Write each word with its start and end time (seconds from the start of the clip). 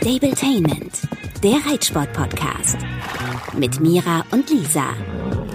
Stabletainment, 0.00 1.02
der 1.42 1.56
Reitsport-Podcast. 1.66 2.78
Mit 3.52 3.80
Mira 3.80 4.24
und 4.30 4.48
Lisa. 4.48 4.94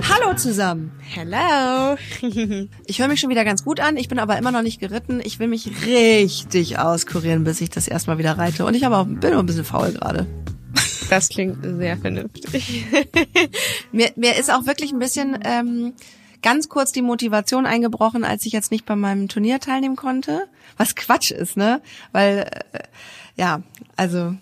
Hallo 0.08 0.36
zusammen. 0.36 0.92
Hello. 1.00 1.98
Ich 2.86 3.00
höre 3.00 3.08
mich 3.08 3.20
schon 3.20 3.32
wieder 3.32 3.44
ganz 3.44 3.66
gut 3.66 3.80
an. 3.80 3.98
Ich 3.98 4.08
bin 4.08 4.20
aber 4.20 4.38
immer 4.38 4.52
noch 4.52 4.62
nicht 4.62 4.80
geritten. 4.80 5.20
Ich 5.24 5.40
will 5.40 5.48
mich 5.48 5.88
richtig 5.88 6.78
auskurieren, 6.78 7.44
bis 7.44 7.60
ich 7.60 7.72
das 7.72 7.88
erstmal 7.88 8.20
wieder 8.20 8.38
reite. 8.38 8.66
Und 8.66 8.76
ich 8.76 8.86
aber 8.86 9.00
auch, 9.00 9.08
bin 9.08 9.34
auch 9.34 9.40
ein 9.40 9.48
bisschen 9.48 9.66
faul 9.66 9.94
gerade. 9.94 10.28
Das 11.10 11.30
klingt 11.30 11.64
sehr 11.64 11.98
vernünftig. 11.98 12.86
mir, 13.92 14.12
mir 14.16 14.36
ist 14.36 14.54
auch 14.54 14.68
wirklich 14.68 14.92
ein 14.92 15.00
bisschen 15.00 15.40
ähm, 15.44 15.94
ganz 16.44 16.70
kurz 16.70 16.92
die 16.92 17.02
Motivation 17.02 17.66
eingebrochen, 17.66 18.24
als 18.24 18.46
ich 18.46 18.54
jetzt 18.54 18.70
nicht 18.70 18.86
bei 18.86 18.96
meinem 18.96 19.28
Turnier 19.28 19.60
teilnehmen 19.60 19.96
konnte. 19.96 20.48
Was 20.78 20.96
Quatsch 20.96 21.32
ist, 21.32 21.58
ne? 21.58 21.82
Weil, 22.12 22.48
äh, 22.74 22.80
ja, 23.36 23.62
also 23.96 24.36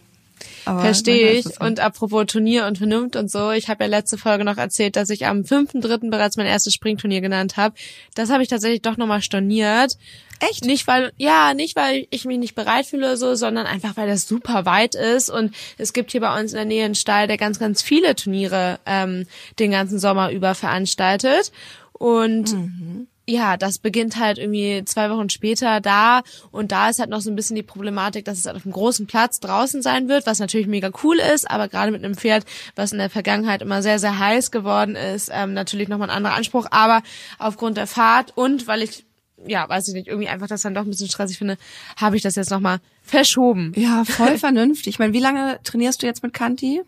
Verstehe 0.64 1.34
ich. 1.34 1.60
Und 1.60 1.80
apropos 1.80 2.26
Turnier 2.28 2.68
und 2.68 2.78
Vernunft 2.78 3.16
und 3.16 3.30
so, 3.30 3.52
ich 3.52 3.68
habe 3.68 3.84
ja 3.84 3.90
letzte 3.90 4.18
Folge 4.18 4.46
noch 4.46 4.58
erzählt, 4.58 4.96
dass 4.96 5.10
ich 5.10 5.26
am 5.26 5.42
5.3. 5.42 6.10
bereits 6.10 6.38
mein 6.38 6.46
erstes 6.46 6.74
Springturnier 6.74 7.22
genannt 7.22 7.58
habe. 7.58 7.76
Das 8.16 8.30
habe 8.30 8.44
ich 8.44 8.50
tatsächlich 8.50 8.82
doch 8.82 8.98
nochmal 8.98 9.22
storniert. 9.22 9.98
Echt? 10.40 10.66
Nicht 10.66 10.88
weil, 10.88 11.12
ja, 11.18 11.54
nicht 11.54 11.76
weil 11.76 12.08
ich 12.10 12.26
mich 12.26 12.38
nicht 12.38 12.56
bereit 12.56 12.86
fühle 12.86 13.08
oder 13.08 13.18
so, 13.18 13.36
sondern 13.36 13.66
einfach 13.66 13.96
weil 13.98 14.08
das 14.08 14.28
super 14.28 14.66
weit 14.66 14.96
ist 14.96 15.30
und 15.30 15.54
es 15.78 15.94
gibt 15.94 16.12
hier 16.12 16.22
bei 16.22 16.40
uns 16.40 16.52
in 16.52 16.58
der 16.58 16.66
Nähe 16.66 16.86
einen 16.86 16.96
Stall, 16.96 17.28
der 17.28 17.38
ganz, 17.38 17.60
ganz 17.60 17.82
viele 17.82 18.16
Turniere 18.16 18.80
ähm, 18.86 19.26
den 19.60 19.72
ganzen 19.72 20.00
Sommer 20.00 20.32
über 20.32 20.56
veranstaltet. 20.56 21.52
Und 21.94 22.54
mhm 22.54 23.08
ja, 23.28 23.56
das 23.56 23.78
beginnt 23.78 24.18
halt 24.18 24.38
irgendwie 24.38 24.84
zwei 24.86 25.10
Wochen 25.10 25.30
später 25.30 25.80
da 25.80 26.24
und 26.52 26.72
da 26.72 26.90
ist 26.90 27.00
halt 27.00 27.10
noch 27.10 27.22
so 27.22 27.32
ein 27.32 27.36
bisschen 27.36 27.56
die 27.56 27.64
Problematik, 27.64 28.26
dass 28.26 28.38
es 28.38 28.46
halt 28.46 28.58
auf 28.58 28.66
einem 28.66 28.74
großen 28.74 29.08
Platz 29.08 29.40
draußen 29.40 29.82
sein 29.82 30.10
wird, 30.10 30.26
was 30.26 30.40
natürlich 30.40 30.68
mega 30.68 30.92
cool 31.04 31.18
ist, 31.20 31.50
aber 31.50 31.70
gerade 31.70 31.92
mit 31.92 32.04
einem 32.04 32.16
Pferd, 32.16 32.46
was 32.76 32.92
in 32.92 32.98
der 32.98 33.10
Vergangenheit 33.10 33.62
immer 33.62 33.82
sehr, 33.82 34.00
sehr 34.00 34.20
heiß 34.20 34.52
geworden 34.52 34.96
ist, 34.96 35.32
ähm, 35.34 35.54
natürlich 35.54 35.88
nochmal 35.88 36.10
ein 36.10 36.18
anderer 36.18 36.36
Anspruch, 36.36 36.68
aber 36.72 37.02
aufgrund 37.40 37.78
der 37.78 37.88
Fahrt 37.88 38.36
und 38.36 38.68
weil 38.68 38.82
ich 38.82 39.06
ja, 39.46 39.68
weiß 39.68 39.90
ich 39.90 39.94
nicht, 39.94 40.08
irgendwie 40.08 40.30
einfach 40.30 40.48
das 40.48 40.62
dann 40.62 40.74
doch 40.74 40.84
ein 40.84 40.90
bisschen 40.90 41.10
stressig 41.10 41.38
finde, 41.38 41.58
habe 41.98 42.16
ich 42.16 42.22
das 42.22 42.36
jetzt 42.36 42.50
nochmal 42.50 42.80
verschoben. 43.02 43.74
Ja, 43.76 44.06
voll 44.06 44.38
vernünftig. 44.38 44.88
Ich 44.88 45.00
meine, 45.00 45.12
wie 45.12 45.20
lange 45.20 45.60
trainierst 45.64 46.02
du 46.02 46.06
jetzt 46.06 46.24
mit 46.24 46.34
Kanti? 46.34 46.82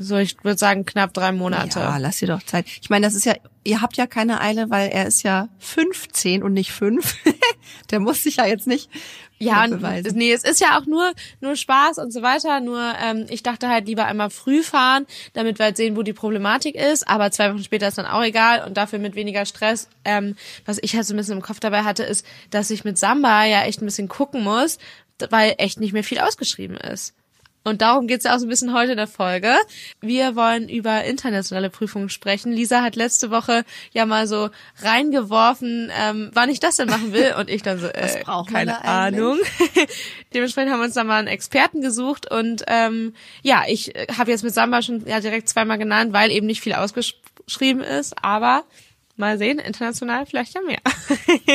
So, 0.00 0.16
ich 0.16 0.42
würde 0.42 0.58
sagen 0.58 0.86
knapp 0.86 1.12
drei 1.12 1.30
Monate. 1.32 1.78
Ja, 1.78 1.98
lass 1.98 2.18
dir 2.18 2.28
doch 2.28 2.42
Zeit. 2.42 2.66
Ich 2.80 2.88
meine, 2.88 3.06
das 3.06 3.14
ist 3.14 3.26
ja, 3.26 3.34
ihr 3.64 3.82
habt 3.82 3.96
ja 3.96 4.06
keine 4.06 4.40
Eile, 4.40 4.70
weil 4.70 4.88
er 4.88 5.06
ist 5.06 5.22
ja 5.22 5.48
15 5.58 6.42
und 6.42 6.54
nicht 6.54 6.72
5. 6.72 7.16
Der 7.90 8.00
muss 8.00 8.22
sich 8.22 8.36
ja 8.36 8.46
jetzt 8.46 8.66
nicht 8.66 8.88
ja, 9.38 9.66
beweisen. 9.66 10.16
nee, 10.16 10.32
es 10.32 10.44
ist 10.44 10.60
ja 10.60 10.78
auch 10.78 10.86
nur 10.86 11.12
nur 11.40 11.56
Spaß 11.56 11.98
und 11.98 12.12
so 12.12 12.22
weiter. 12.22 12.60
Nur 12.60 12.80
ähm, 13.02 13.26
ich 13.28 13.42
dachte 13.42 13.68
halt 13.68 13.86
lieber 13.86 14.04
einmal 14.06 14.30
früh 14.30 14.62
fahren, 14.62 15.06
damit 15.32 15.58
wir 15.58 15.66
halt 15.66 15.76
sehen, 15.76 15.96
wo 15.96 16.02
die 16.02 16.12
Problematik 16.12 16.74
ist. 16.74 17.08
Aber 17.08 17.30
zwei 17.30 17.52
Wochen 17.52 17.62
später 17.62 17.88
ist 17.88 17.98
dann 17.98 18.06
auch 18.06 18.22
egal 18.22 18.66
und 18.66 18.76
dafür 18.76 18.98
mit 18.98 19.14
weniger 19.14 19.46
Stress. 19.46 19.88
Ähm, 20.04 20.36
was 20.66 20.78
ich 20.82 20.94
halt 20.94 21.06
so 21.06 21.14
ein 21.14 21.16
bisschen 21.16 21.36
im 21.36 21.42
Kopf 21.42 21.60
dabei 21.60 21.84
hatte, 21.84 22.02
ist, 22.02 22.24
dass 22.50 22.70
ich 22.70 22.84
mit 22.84 22.98
Samba 22.98 23.44
ja 23.44 23.62
echt 23.64 23.80
ein 23.80 23.86
bisschen 23.86 24.08
gucken 24.08 24.42
muss, 24.44 24.78
weil 25.30 25.54
echt 25.58 25.80
nicht 25.80 25.92
mehr 25.92 26.04
viel 26.04 26.18
ausgeschrieben 26.18 26.76
ist. 26.76 27.14
Und 27.62 27.82
darum 27.82 28.06
geht's 28.06 28.24
ja 28.24 28.34
auch 28.34 28.38
so 28.38 28.46
ein 28.46 28.48
bisschen 28.48 28.72
heute 28.72 28.92
in 28.92 28.96
der 28.96 29.06
Folge. 29.06 29.54
Wir 30.00 30.34
wollen 30.34 30.68
über 30.68 31.04
internationale 31.04 31.68
Prüfungen 31.68 32.08
sprechen. 32.08 32.52
Lisa 32.52 32.82
hat 32.82 32.96
letzte 32.96 33.30
Woche 33.30 33.64
ja 33.92 34.06
mal 34.06 34.26
so 34.26 34.48
reingeworfen, 34.82 35.92
ähm, 35.94 36.30
wann 36.32 36.48
ich 36.48 36.60
das 36.60 36.76
denn 36.76 36.88
machen 36.88 37.12
will. 37.12 37.34
Und 37.38 37.50
ich 37.50 37.62
dann 37.62 37.78
so, 37.78 37.86
äh, 37.88 38.24
keine 38.50 38.82
Ahnung. 38.84 39.38
Dementsprechend 40.34 40.72
haben 40.72 40.80
wir 40.80 40.86
uns 40.86 40.94
da 40.94 41.04
mal 41.04 41.18
einen 41.18 41.28
Experten 41.28 41.82
gesucht. 41.82 42.30
Und 42.30 42.64
ähm, 42.66 43.14
ja, 43.42 43.64
ich 43.68 43.92
habe 44.16 44.30
jetzt 44.30 44.42
mit 44.42 44.54
Samba 44.54 44.80
schon 44.80 45.06
ja 45.06 45.20
direkt 45.20 45.48
zweimal 45.48 45.76
genannt, 45.76 46.14
weil 46.14 46.30
eben 46.30 46.46
nicht 46.46 46.62
viel 46.62 46.72
ausgeschrieben 46.72 47.82
ist. 47.82 48.14
Aber 48.24 48.64
mal 49.16 49.36
sehen, 49.36 49.58
international 49.58 50.24
vielleicht 50.24 50.54
ja 50.54 50.62
mehr. 50.62 50.80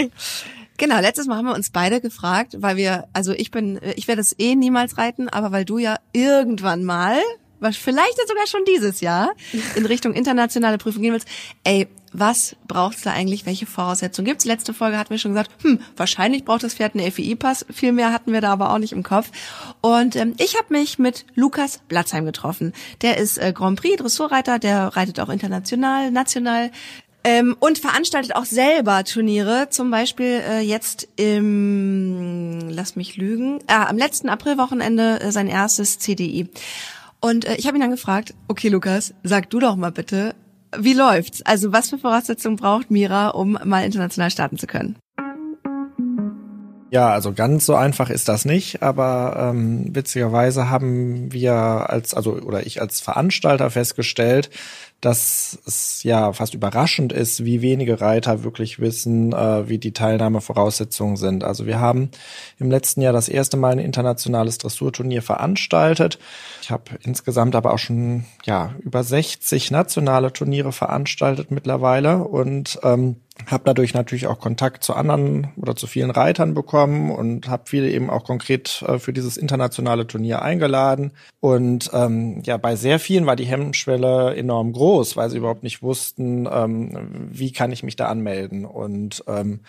Genau, 0.77 0.99
letztes 0.99 1.27
Mal 1.27 1.37
haben 1.37 1.45
wir 1.45 1.55
uns 1.55 1.69
beide 1.69 2.01
gefragt, 2.01 2.55
weil 2.59 2.75
wir, 2.75 3.07
also 3.13 3.31
ich 3.31 3.51
bin, 3.51 3.79
ich 3.95 4.07
werde 4.07 4.21
es 4.21 4.37
eh 4.37 4.55
niemals 4.55 4.97
reiten, 4.97 5.29
aber 5.29 5.51
weil 5.51 5.63
du 5.63 5.77
ja 5.77 5.97
irgendwann 6.11 6.83
mal, 6.83 7.17
vielleicht 7.71 8.27
sogar 8.27 8.45
schon 8.47 8.65
dieses 8.67 9.01
Jahr, 9.01 9.31
in 9.75 9.85
Richtung 9.85 10.13
internationale 10.13 10.77
Prüfung 10.77 11.01
gehen 11.01 11.13
willst, 11.13 11.27
ey, 11.63 11.87
was 12.17 12.55
braucht's 12.67 13.01
da 13.01 13.11
eigentlich? 13.11 13.45
Welche 13.45 13.65
Voraussetzungen 13.65 14.25
gibt's? 14.25 14.45
Letzte 14.45 14.73
Folge 14.73 14.97
hatten 14.97 15.09
wir 15.09 15.17
schon 15.17 15.31
gesagt, 15.31 15.51
hm, 15.63 15.79
wahrscheinlich 15.97 16.45
braucht 16.45 16.63
das 16.63 16.75
Pferd 16.75 16.95
einen 16.95 17.11
FEI-Pass. 17.11 17.65
Viel 17.73 17.91
mehr 17.91 18.13
hatten 18.13 18.31
wir 18.31 18.39
da 18.41 18.53
aber 18.53 18.71
auch 18.71 18.77
nicht 18.77 18.93
im 18.93 19.03
Kopf. 19.03 19.31
Und 19.81 20.15
ähm, 20.15 20.33
ich 20.37 20.57
habe 20.57 20.73
mich 20.73 20.97
mit 20.97 21.25
Lukas 21.35 21.81
Blatzheim 21.89 22.25
getroffen. 22.25 22.71
Der 23.01 23.17
ist 23.17 23.37
äh, 23.37 23.51
Grand 23.53 23.79
Prix 23.79 23.97
Dressurreiter, 23.97 24.59
der 24.59 24.95
reitet 24.95 25.19
auch 25.19 25.29
international, 25.29 26.11
national, 26.11 26.71
ähm, 27.25 27.57
und 27.59 27.79
veranstaltet 27.79 28.35
auch 28.35 28.45
selber 28.45 29.03
Turniere, 29.03 29.67
zum 29.71 29.89
Beispiel 29.89 30.43
äh, 30.47 30.59
jetzt 30.59 31.07
im, 31.15 32.69
lass 32.69 32.95
mich 32.95 33.17
lügen, 33.17 33.61
äh, 33.67 33.73
am 33.73 33.97
letzten 33.97 34.29
Aprilwochenende 34.29 35.19
äh, 35.19 35.31
sein 35.31 35.47
erstes 35.47 35.97
CDI. 35.97 36.47
Und 37.21 37.45
äh, 37.45 37.55
ich 37.55 37.65
habe 37.65 37.77
ihn 37.77 37.81
dann 37.81 37.89
gefragt, 37.89 38.35
okay 38.47 38.69
Lukas, 38.69 39.15
sag 39.23 39.49
du 39.49 39.59
doch 39.59 39.75
mal 39.75 39.91
bitte, 39.91 40.35
wie 40.77 40.93
läuft's? 40.93 41.41
Also 41.41 41.73
was 41.73 41.89
für 41.89 41.97
Voraussetzungen 41.97 42.57
braucht 42.57 42.91
Mira, 42.91 43.29
um 43.29 43.57
mal 43.63 43.83
international 43.83 44.29
starten 44.29 44.59
zu 44.59 44.67
können? 44.67 44.95
Ja, 46.91 47.09
also 47.09 47.33
ganz 47.33 47.65
so 47.65 47.75
einfach 47.75 48.09
ist 48.09 48.29
das 48.29 48.45
nicht, 48.45 48.81
aber 48.83 49.49
ähm, 49.49 49.93
witzigerweise 49.93 50.69
haben 50.69 51.33
wir 51.33 51.53
als, 51.53 52.13
also 52.13 52.33
oder 52.33 52.65
ich 52.65 52.79
als 52.79 53.01
Veranstalter 53.01 53.71
festgestellt, 53.71 54.49
dass 55.01 55.59
es 55.65 56.03
ja 56.03 56.33
fast 56.33 56.53
überraschend 56.53 57.13
ist, 57.13 57.45
wie 57.45 57.61
wenige 57.61 58.01
Reiter 58.01 58.43
wirklich 58.43 58.79
wissen, 58.79 59.33
äh, 59.33 59.69
wie 59.69 59.77
die 59.77 59.93
Teilnahmevoraussetzungen 59.93 61.15
sind. 61.17 61.43
Also 61.43 61.65
wir 61.65 61.79
haben 61.79 62.09
im 62.57 62.71
letzten 62.71 63.01
Jahr 63.01 63.13
das 63.13 63.29
erste 63.29 63.57
Mal 63.57 63.73
ein 63.73 63.79
internationales 63.79 64.57
Dressurturnier 64.57 65.21
veranstaltet. 65.21 66.17
Ich 66.61 66.71
habe 66.71 66.83
insgesamt 67.03 67.55
aber 67.55 67.73
auch 67.73 67.79
schon 67.79 68.25
ja 68.45 68.73
über 68.79 69.03
60 69.03 69.69
nationale 69.71 70.33
Turniere 70.33 70.71
veranstaltet 70.71 71.51
mittlerweile 71.51 72.23
und 72.23 72.79
ähm, 72.83 73.17
habe 73.47 73.63
dadurch 73.65 73.93
natürlich 73.93 74.27
auch 74.27 74.39
Kontakt 74.39 74.83
zu 74.83 74.93
anderen 74.93 75.49
oder 75.57 75.75
zu 75.75 75.87
vielen 75.87 76.09
Reitern 76.09 76.53
bekommen 76.53 77.11
und 77.11 77.47
habe 77.47 77.63
viele 77.65 77.89
eben 77.89 78.09
auch 78.09 78.23
konkret 78.23 78.83
äh, 78.87 78.97
für 78.97 79.13
dieses 79.13 79.37
internationale 79.37 80.07
Turnier 80.07 80.41
eingeladen. 80.41 81.11
Und 81.41 81.91
ähm, 81.93 82.41
ja, 82.43 82.57
bei 82.57 82.75
sehr 82.75 82.99
vielen 82.99 83.25
war 83.25 83.35
die 83.35 83.45
Hemmschwelle 83.45 84.35
enorm 84.35 84.73
groß, 84.73 85.17
weil 85.17 85.29
sie 85.29 85.37
überhaupt 85.37 85.63
nicht 85.63 85.83
wussten, 85.83 86.47
ähm, 86.51 87.29
wie 87.31 87.51
kann 87.51 87.71
ich 87.71 87.83
mich 87.83 87.95
da 87.95 88.07
anmelden. 88.07 88.65
Und 88.65 89.23
ähm, 89.27 89.59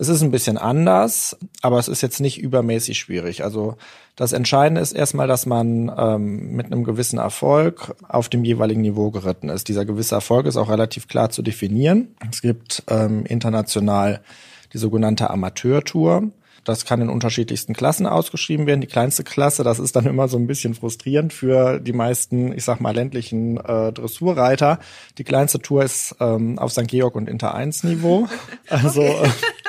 es 0.00 0.08
ist 0.08 0.22
ein 0.22 0.30
bisschen 0.30 0.58
anders, 0.58 1.36
aber 1.60 1.80
es 1.80 1.88
ist 1.88 2.02
jetzt 2.02 2.20
nicht 2.20 2.40
übermäßig 2.40 2.98
schwierig. 2.98 3.42
Also 3.42 3.76
das 4.14 4.32
Entscheidende 4.32 4.80
ist 4.80 4.92
erstmal, 4.92 5.26
dass 5.26 5.44
man 5.44 5.92
ähm, 5.98 6.52
mit 6.52 6.66
einem 6.66 6.84
gewissen 6.84 7.18
Erfolg 7.18 7.96
auf 8.08 8.28
dem 8.28 8.44
jeweiligen 8.44 8.80
Niveau 8.80 9.10
geritten 9.10 9.48
ist. 9.48 9.66
Dieser 9.66 9.84
gewisse 9.84 10.14
Erfolg 10.14 10.46
ist 10.46 10.56
auch 10.56 10.70
relativ 10.70 11.08
klar 11.08 11.30
zu 11.30 11.42
definieren. 11.42 12.14
Es 12.30 12.42
gibt 12.42 12.84
ähm, 12.86 13.26
international 13.26 14.20
die 14.72 14.78
sogenannte 14.78 15.30
Amateurtour. 15.30 16.30
Das 16.68 16.84
kann 16.84 17.00
in 17.00 17.08
unterschiedlichsten 17.08 17.74
Klassen 17.74 18.06
ausgeschrieben 18.06 18.66
werden. 18.66 18.80
Die 18.80 18.86
kleinste 18.86 19.24
Klasse, 19.24 19.64
das 19.64 19.78
ist 19.78 19.96
dann 19.96 20.06
immer 20.06 20.28
so 20.28 20.36
ein 20.36 20.46
bisschen 20.46 20.74
frustrierend 20.74 21.32
für 21.32 21.80
die 21.80 21.92
meisten, 21.92 22.52
ich 22.52 22.64
sag 22.64 22.80
mal, 22.80 22.94
ländlichen 22.94 23.56
äh, 23.56 23.92
Dressurreiter. 23.92 24.78
Die 25.18 25.24
kleinste 25.24 25.60
Tour 25.60 25.82
ist 25.82 26.16
ähm, 26.20 26.58
auf 26.58 26.72
St. 26.72 26.86
Georg 26.86 27.14
und 27.14 27.28
Inter 27.28 27.54
1 27.54 27.84
Niveau. 27.84 28.28
Also 28.68 29.02
okay. 29.02 29.24
äh, 29.24 29.28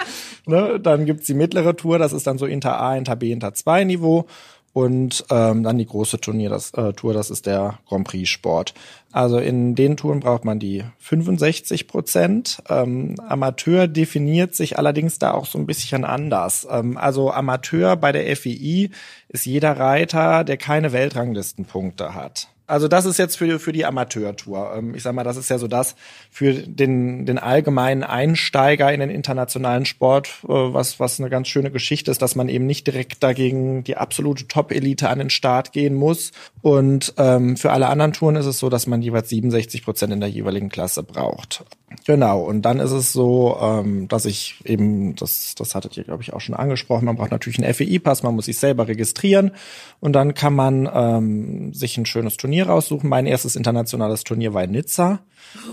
Ne? 0.49 0.79
Dann 0.79 1.05
gibt's 1.05 1.27
die 1.27 1.35
mittlere 1.35 1.75
Tour, 1.75 1.99
das 1.99 2.11
ist 2.11 2.25
dann 2.25 2.39
so 2.39 2.47
Inter 2.47 2.79
A, 2.79 2.97
Inter 2.97 3.15
B, 3.15 3.31
Inter 3.31 3.53
2 3.53 3.83
Niveau. 3.83 4.25
Und 4.73 5.25
ähm, 5.31 5.63
dann 5.63 5.77
die 5.77 5.85
große 5.85 6.21
Turnier, 6.21 6.49
das, 6.49 6.71
äh, 6.71 6.93
Tour, 6.93 7.13
das 7.13 7.31
ist 7.31 7.45
der 7.45 7.79
Grand 7.87 8.07
Prix 8.07 8.29
Sport. 8.29 8.73
Also 9.11 9.39
in 9.39 9.73
den 9.73 9.97
Touren 9.97 10.19
braucht 10.19 10.45
man 10.45 10.59
die 10.59 10.83
65 10.99 11.87
Prozent. 11.87 12.61
Ähm, 12.69 13.15
Amateur 13.27 13.87
definiert 13.87 14.53
sich 14.53 14.77
allerdings 14.77 15.17
da 15.17 15.31
auch 15.31 15.47
so 15.47 15.57
ein 15.57 15.65
bisschen 15.65 16.05
anders. 16.05 16.67
Ähm, 16.69 16.97
also 16.97 17.31
Amateur 17.31 17.95
bei 17.95 18.11
der 18.11 18.35
FII 18.35 18.91
ist 19.29 19.45
jeder 19.45 19.77
Reiter, 19.77 20.43
der 20.43 20.57
keine 20.57 20.93
Weltranglistenpunkte 20.93 22.13
hat. 22.13 22.49
Also 22.69 22.87
das 22.87 23.05
ist 23.05 23.17
jetzt 23.17 23.37
für, 23.37 23.59
für 23.59 23.71
die 23.71 23.85
Amateurtour. 23.85 24.75
Ähm, 24.75 24.93
ich 24.93 25.03
sag 25.03 25.13
mal, 25.15 25.23
das 25.23 25.37
ist 25.37 25.49
ja 25.49 25.57
so 25.57 25.67
das 25.67 25.95
für 26.29 26.53
den, 26.53 27.25
den 27.25 27.39
allgemeinen 27.39 28.03
Einsteiger 28.03 28.93
in 28.93 28.99
den 28.99 29.09
internationalen 29.09 29.85
Sport, 29.85 30.27
äh, 30.43 30.49
was, 30.49 30.99
was 30.99 31.19
eine 31.19 31.29
ganz 31.29 31.47
schöne 31.47 31.71
Geschichte 31.71 32.11
ist, 32.11 32.21
dass 32.21 32.35
man 32.35 32.47
eben 32.47 32.67
nicht 32.67 32.85
direkt 32.85 33.23
dagegen 33.23 33.83
die 33.83 33.97
absolute 33.97 34.47
Top-Elite 34.47 35.09
an 35.09 35.19
den 35.19 35.29
Start 35.31 35.71
gehen 35.71 35.95
muss. 35.95 36.31
Und 36.61 37.13
ähm, 37.17 37.57
für 37.57 37.71
alle 37.71 37.87
anderen 37.87 38.13
Touren 38.13 38.35
ist 38.35 38.45
es 38.45 38.59
so, 38.59 38.69
dass 38.69 38.85
man 38.85 39.01
jeweils 39.01 39.29
67 39.29 39.83
Prozent 39.83 40.13
in 40.13 40.19
der 40.19 40.29
jeweiligen 40.29 40.69
Klasse 40.69 41.01
braucht. 41.01 41.65
Genau, 42.05 42.41
und 42.41 42.63
dann 42.63 42.79
ist 42.79 42.91
es 42.91 43.13
so, 43.13 43.57
ähm, 43.59 44.07
dass 44.07 44.25
ich 44.25 44.61
eben, 44.63 45.15
das, 45.15 45.55
das 45.55 45.73
hattet 45.73 45.97
ihr, 45.97 46.03
glaube 46.03 46.21
ich, 46.21 46.33
auch 46.33 46.41
schon 46.41 46.55
angesprochen, 46.55 47.05
man 47.05 47.15
braucht 47.15 47.31
natürlich 47.31 47.61
einen 47.61 47.73
FEI-Pass, 47.73 48.21
man 48.21 48.35
muss 48.35 48.45
sich 48.45 48.57
selber 48.57 48.87
registrieren 48.87 49.51
und 49.99 50.13
dann 50.13 50.35
kann 50.35 50.53
man 50.53 50.89
ähm, 50.93 51.73
sich 51.73 51.97
ein 51.97 52.05
schönes 52.05 52.37
Turnier 52.37 52.67
raussuchen. 52.67 53.09
Mein 53.09 53.25
erstes 53.25 53.55
internationales 53.55 54.23
Turnier 54.23 54.53
war 54.53 54.63
in 54.63 54.71
Nizza. 54.71 55.19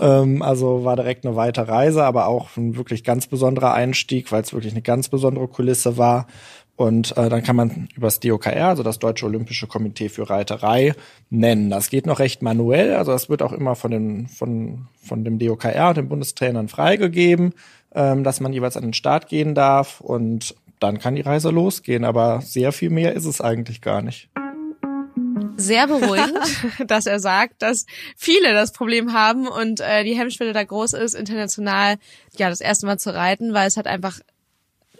Ähm, 0.01 0.41
also 0.41 0.83
war 0.83 0.95
direkt 0.95 1.25
eine 1.25 1.35
weite 1.35 1.67
Reise, 1.67 2.03
aber 2.03 2.27
auch 2.27 2.57
ein 2.57 2.77
wirklich 2.77 3.03
ganz 3.03 3.27
besonderer 3.27 3.73
Einstieg, 3.73 4.31
weil 4.31 4.41
es 4.41 4.53
wirklich 4.53 4.73
eine 4.73 4.81
ganz 4.81 5.09
besondere 5.09 5.47
Kulisse 5.47 5.97
war. 5.97 6.27
Und 6.77 7.17
äh, 7.17 7.27
dann 7.27 7.43
kann 7.43 7.55
man 7.55 7.89
übers 7.95 8.19
DOKR, 8.19 8.67
also 8.67 8.83
das 8.83 8.99
Deutsche 8.99 9.25
Olympische 9.25 9.65
Komitee 9.65 10.09
für 10.09 10.29
Reiterei, 10.29 10.93
nennen. 11.31 11.71
Das 11.71 11.89
geht 11.89 12.05
noch 12.05 12.19
recht 12.19 12.43
manuell, 12.43 12.93
also 12.93 13.11
das 13.11 13.29
wird 13.29 13.41
auch 13.41 13.51
immer 13.51 13.75
von, 13.75 13.89
den, 13.89 14.27
von, 14.27 14.87
von 15.03 15.25
dem 15.25 15.39
DOKR 15.39 15.89
und 15.89 15.97
den 15.97 16.07
Bundestrainern 16.07 16.67
freigegeben, 16.67 17.53
ähm, 17.95 18.23
dass 18.23 18.39
man 18.39 18.53
jeweils 18.53 18.77
an 18.77 18.83
den 18.83 18.93
Start 18.93 19.27
gehen 19.27 19.55
darf 19.55 20.01
und 20.01 20.55
dann 20.79 20.99
kann 20.99 21.15
die 21.15 21.21
Reise 21.21 21.49
losgehen. 21.49 22.05
Aber 22.05 22.41
sehr 22.41 22.71
viel 22.71 22.91
mehr 22.91 23.13
ist 23.13 23.25
es 23.25 23.41
eigentlich 23.41 23.81
gar 23.81 24.03
nicht 24.03 24.29
sehr 25.57 25.87
beruhigend, 25.87 26.39
dass 26.87 27.07
er 27.07 27.19
sagt, 27.19 27.63
dass 27.63 27.87
viele 28.15 28.53
das 28.53 28.71
Problem 28.71 29.13
haben 29.13 29.47
und 29.47 29.79
äh, 29.79 30.03
die 30.03 30.13
Hemmschwelle 30.13 30.53
da 30.53 30.63
groß 30.63 30.93
ist, 30.93 31.15
international 31.15 31.95
ja 32.37 32.49
das 32.49 32.61
erste 32.61 32.85
Mal 32.85 32.99
zu 32.99 33.13
reiten, 33.13 33.53
weil 33.55 33.67
es 33.67 33.75
halt 33.75 33.87
einfach 33.87 34.19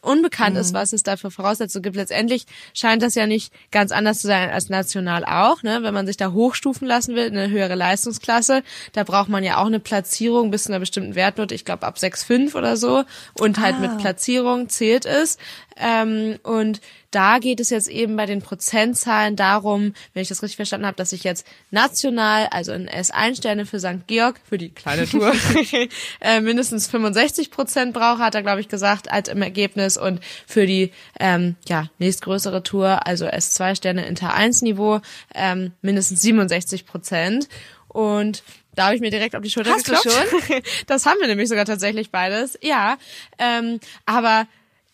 unbekannt 0.08 0.56
mhm. 0.56 0.62
ist, 0.62 0.74
was 0.74 0.94
es 0.94 1.04
da 1.04 1.18
für 1.18 1.32
Voraussetzungen 1.32 1.84
gibt. 1.84 1.96
Letztendlich 1.96 2.46
scheint 2.74 3.02
das 3.04 3.16
ja 3.16 3.28
nicht 3.28 3.54
ganz 3.72 3.92
anders 3.92 4.20
zu 4.22 4.28
sein 4.28 4.50
als 4.50 4.70
national 4.70 5.26
auch. 5.26 5.64
Ne? 5.64 5.80
Wenn 5.84 5.94
man 5.94 6.08
sich 6.08 6.18
da 6.18 6.32
hochstufen 6.32 6.88
lassen 6.88 7.16
will, 7.16 7.28
eine 7.28 7.50
höhere 7.50 7.76
Leistungsklasse, 7.76 8.64
da 8.94 9.04
braucht 9.04 9.30
man 9.30 9.44
ja 9.44 9.58
auch 9.58 9.68
eine 9.68 9.80
Platzierung 9.80 10.52
bis 10.52 10.64
zu 10.64 10.70
einer 10.70 10.80
bestimmten 10.80 11.16
Wertnote, 11.16 11.54
ich 11.54 11.66
glaube 11.66 11.86
ab 11.86 11.98
6,5 11.98 12.56
oder 12.56 12.78
so. 12.78 13.04
Und 13.40 13.60
halt 13.60 13.76
ah. 13.76 13.80
mit 13.80 13.98
Platzierung 13.98 14.70
zählt 14.70 15.06
es. 15.06 15.38
Ähm, 15.78 16.38
und 16.44 16.82
da 17.12 17.40
geht 17.40 17.60
es 17.60 17.70
jetzt 17.70 17.88
eben 17.88 18.16
bei 18.16 18.26
den 18.26 18.42
Prozentzahlen 18.42 19.36
darum, 19.36 19.94
wenn 20.14 20.22
ich 20.22 20.28
das 20.28 20.44
richtig 20.44 20.58
verstanden 20.58 20.86
habe, 20.86 20.98
dass 20.98 21.14
ich 21.14 21.24
jetzt 21.24 21.46
national, 21.72 22.48
also 22.52 22.74
in 22.74 22.90
S1 22.90 23.38
Sterne 23.38 23.66
für 23.66 23.80
St. 23.80 24.08
Georg, 24.08 24.40
für 24.48 24.58
die 24.58 24.70
kleine 24.70 25.08
Tour, 25.10 25.34
äh, 26.22 26.42
mindestens 26.42 26.88
65 26.88 27.52
Prozent 27.52 27.94
brauche, 27.94 28.20
hat 28.20 28.36
er, 28.36 28.44
glaube 28.44 28.62
ich, 28.62 28.68
gesagt, 28.68 29.10
als 29.12 29.30
im 29.30 29.42
Ergebnis. 29.42 29.98
Und 29.98 30.20
für 30.46 30.66
die 30.66 30.92
ähm, 31.20 31.56
ja, 31.68 31.88
nächstgrößere 32.00 32.64
Tour, 32.64 33.08
also 33.08 33.26
S2 33.26 33.76
Sterne 33.76 34.06
Inter 34.06 34.34
1 34.34 34.62
Niveau, 34.62 35.00
ähm, 35.34 35.72
mindestens 35.82 36.22
67 36.22 36.86
Prozent. 36.86 37.48
Und 37.88 38.44
da 38.78 38.86
habe 38.86 38.96
ich 38.96 39.02
mir 39.02 39.10
direkt 39.10 39.36
auf 39.36 39.42
die 39.42 39.50
Schulter 39.50 39.76
geklopft. 39.76 40.08
Das 40.88 41.06
haben 41.06 41.20
wir 41.20 41.28
nämlich 41.28 41.50
sogar 41.50 41.66
tatsächlich 41.66 42.12
beides. 42.12 42.60
Ja, 42.62 42.98
ähm, 43.40 43.80
aber 44.06 44.48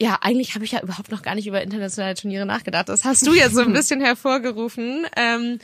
ja, 0.04 0.18
eigentlich 0.20 0.54
habe 0.54 0.66
ich 0.66 0.72
ja 0.74 0.82
überhaupt 0.82 1.12
noch 1.12 1.22
gar 1.22 1.34
nicht 1.34 1.48
über 1.48 1.62
internationale 1.62 2.16
Turniere 2.16 2.46
nachgedacht. 2.46 2.90
Das 2.90 3.06
hast 3.06 3.26
du 3.26 3.34
jetzt 3.34 3.56
so 3.56 3.62
ein 3.62 3.72
bisschen 3.74 4.02
hervorgerufen. 4.02 5.06
Ähm, 5.16 5.60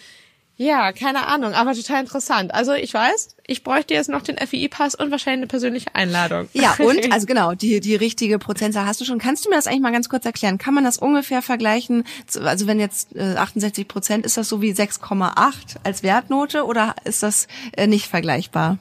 ja, 0.56 0.94
keine 0.94 1.27
Ahnung, 1.27 1.53
aber 1.53 1.74
total 1.74 2.00
interessant. 2.00 2.53
Also 2.53 2.71
ich 2.74 2.94
weiß, 2.94 3.36
ich 3.47 3.65
bräuchte 3.65 3.94
jetzt 3.94 4.09
noch 4.09 4.21
den 4.21 4.38
FII-Pass 4.38 4.95
und 4.95 5.12
wahrscheinlich 5.12 5.39
eine 5.39 5.47
persönliche 5.47 5.94
Einladung. 5.94 6.47
Ja, 6.53 6.74
und, 6.80 7.12
also 7.12 7.27
genau, 7.27 7.53
die, 7.53 7.81
die 7.81 7.95
richtige 7.95 8.39
Prozentzahl 8.39 8.86
hast 8.86 9.01
du 9.01 9.06
schon. 9.06 9.19
Kannst 9.19 9.45
du 9.45 9.50
mir 9.50 9.57
das 9.57 9.68
eigentlich 9.68 9.81
mal 9.81 9.91
ganz 9.91 10.07
kurz 10.07 10.25
erklären? 10.25 10.57
Kann 10.57 10.74
man 10.74 10.85
das 10.85 10.97
ungefähr 10.97 11.42
vergleichen? 11.42 12.06
Also 12.42 12.65
wenn 12.65 12.80
jetzt 12.80 13.13
äh, 13.18 13.35
68 13.35 13.89
Prozent, 13.89 14.25
ist 14.25 14.38
das 14.38 14.47
so 14.47 14.62
wie 14.62 14.71
6,8 14.71 15.77
als 15.83 16.01
Wertnote 16.01 16.65
oder 16.65 16.95
ist 17.03 17.24
das 17.24 17.47
äh, 17.75 17.88
nicht 17.88 18.07
vergleichbar? 18.07 18.77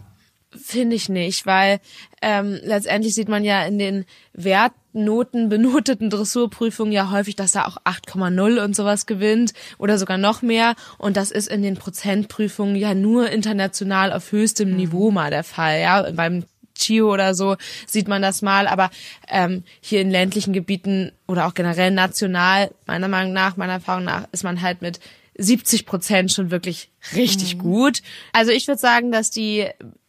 Finde 0.50 0.96
ich 0.96 1.10
nicht, 1.10 1.44
weil 1.44 1.78
ähm, 2.22 2.58
letztendlich 2.62 3.14
sieht 3.14 3.28
man 3.28 3.44
ja 3.44 3.64
in 3.66 3.78
den 3.78 4.06
Wertnoten 4.32 5.50
benoteten 5.50 6.08
Dressurprüfungen 6.08 6.92
ja 6.92 7.10
häufig, 7.10 7.36
dass 7.36 7.52
da 7.52 7.66
auch 7.66 7.76
8,0 7.84 8.64
und 8.64 8.74
sowas 8.74 9.04
gewinnt 9.04 9.52
oder 9.76 9.98
sogar 9.98 10.16
noch 10.16 10.40
mehr. 10.40 10.74
Und 10.96 11.18
das 11.18 11.30
ist 11.30 11.48
in 11.48 11.62
den 11.62 11.76
Prozentprüfungen 11.76 12.76
ja 12.76 12.94
nur 12.94 13.30
international 13.30 14.10
auf 14.10 14.32
höchstem 14.32 14.70
mhm. 14.70 14.76
Niveau 14.76 15.10
mal 15.10 15.30
der 15.30 15.44
Fall. 15.44 15.80
Ja, 15.80 16.10
beim 16.12 16.44
Chio 16.78 17.12
oder 17.12 17.34
so 17.34 17.56
sieht 17.86 18.08
man 18.08 18.22
das 18.22 18.40
mal, 18.40 18.66
aber 18.66 18.90
ähm, 19.28 19.64
hier 19.80 20.00
in 20.00 20.10
ländlichen 20.10 20.54
Gebieten 20.54 21.12
oder 21.26 21.46
auch 21.46 21.54
generell 21.54 21.90
national, 21.90 22.70
meiner 22.86 23.08
Meinung 23.08 23.32
nach, 23.32 23.56
meiner 23.56 23.74
Erfahrung 23.74 24.04
nach, 24.04 24.26
ist 24.32 24.44
man 24.44 24.62
halt 24.62 24.80
mit 24.80 25.00
70 25.38 25.86
Prozent 25.86 26.32
schon 26.32 26.50
wirklich 26.50 26.90
richtig 27.14 27.56
mhm. 27.56 27.60
gut. 27.60 28.02
Also 28.32 28.50
ich 28.50 28.66
würde 28.66 28.80
sagen, 28.80 29.12
dass 29.12 29.30
die 29.30 29.68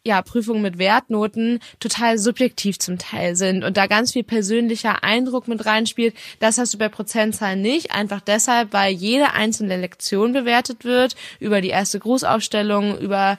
ja, 0.10 0.24
Prüfungen 0.24 0.64
mit 0.64 0.80
Wertnoten 0.80 1.60
total 1.80 2.18
subjektiv 2.18 2.80
zum 2.80 2.98
Teil 2.98 3.36
sind 3.36 3.64
und 3.64 3.78
da 3.78 3.86
ganz 3.86 4.14
viel 4.14 4.24
persönlicher 4.24 5.04
Eindruck 5.04 5.48
mit 5.48 5.68
reinspielt. 5.68 6.16
Das 6.40 6.58
hast 6.58 6.74
du 6.74 6.80
bei 6.80 6.90
Prozentzahlen 6.90 7.62
nicht, 7.62 7.92
einfach 7.92 8.20
deshalb, 8.20 8.74
weil 8.74 8.92
jede 8.92 9.34
einzelne 9.34 9.78
Lektion 9.78 10.34
bewertet 10.34 10.84
wird, 10.84 11.16
über 11.40 11.62
die 11.62 11.70
erste 11.70 12.00
Grußaufstellung, 12.00 12.98
über 12.98 13.38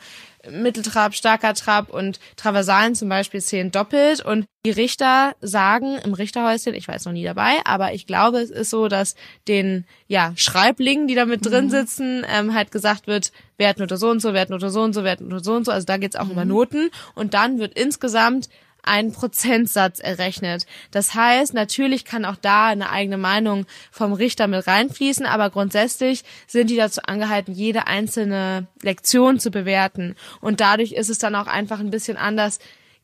Mitteltrab, 0.49 1.15
starker 1.15 1.55
Trab 1.55 1.91
und 1.91 2.19
Traversalen 2.37 2.95
zum 2.95 3.09
Beispiel 3.09 3.41
zählen 3.41 3.71
doppelt. 3.71 4.25
Und 4.25 4.47
die 4.65 4.71
Richter 4.71 5.35
sagen 5.41 5.99
im 6.05 6.15
Richterhäuschen, 6.15 6.75
ich 6.75 6.89
war 6.89 6.95
jetzt 6.95 7.07
noch 7.07 7.13
nie 7.13 7.25
dabei, 7.25 7.57
aber 7.65 7.93
ich 7.93 8.07
glaube, 8.07 8.39
es 8.39 8.51
ist 8.51 8.71
so, 8.71 8.89
dass 8.89 9.15
den 9.49 9.85
ja 10.07 10.33
Schreiblingen, 10.37 11.07
die 11.07 11.15
da 11.15 11.25
mit 11.25 11.45
drin 11.45 11.67
mhm. 11.67 11.71
sitzen, 11.71 12.27
ähm, 12.29 12.55
halt 12.55 12.71
gesagt 12.71 13.07
wird, 13.07 13.33
Wertnote 13.59 13.97
so 13.97 14.11
und 14.11 14.21
so, 14.21 14.33
Wertnote 14.33 14.71
so 14.71 14.83
und 14.83 14.93
so, 14.93 15.05
Wertnote 15.05 15.45
so 15.45 15.55
und 15.55 15.65
so. 15.65 15.73
Also 15.73 15.87
da 15.87 15.97
geht's 15.97 16.17
auch 16.17 16.27
mhm. 16.27 16.33
über 16.33 16.45
Noten. 16.45 16.91
Und 17.15 17.35
dann 17.35 17.59
wird 17.59 17.79
insgesamt 17.79 18.49
ein 18.83 19.13
Prozentsatz 19.13 20.01
errechnet. 20.01 20.67
Das 20.91 21.15
heißt, 21.15 21.55
natürlich 21.55 22.05
kann 22.05 22.25
auch 22.25 22.37
da 22.37 22.69
eine 22.69 22.91
eigene 22.91 23.19
Meinung 23.19 23.67
vom 23.91 24.13
Richter 24.13 24.47
mit 24.47 24.67
reinfließen, 24.67 25.27
aber 25.27 25.51
grundsätzlich 25.51 26.25
sind 26.47 26.71
die 26.71 26.77
dazu 26.77 27.01
angehalten, 27.05 27.55
jede 27.55 27.87
einzelne 27.87 28.67
Lektion 28.83 29.39
zu 29.39 29.51
bewerten. 29.51 30.17
Und 30.41 30.61
dadurch 30.61 30.93
ist 30.93 31.11
es 31.11 31.19
dann 31.19 31.35
auch 31.35 31.47
einfach 31.47 31.81
ein 31.81 31.91
bisschen 31.91 32.17
anders 32.17 32.59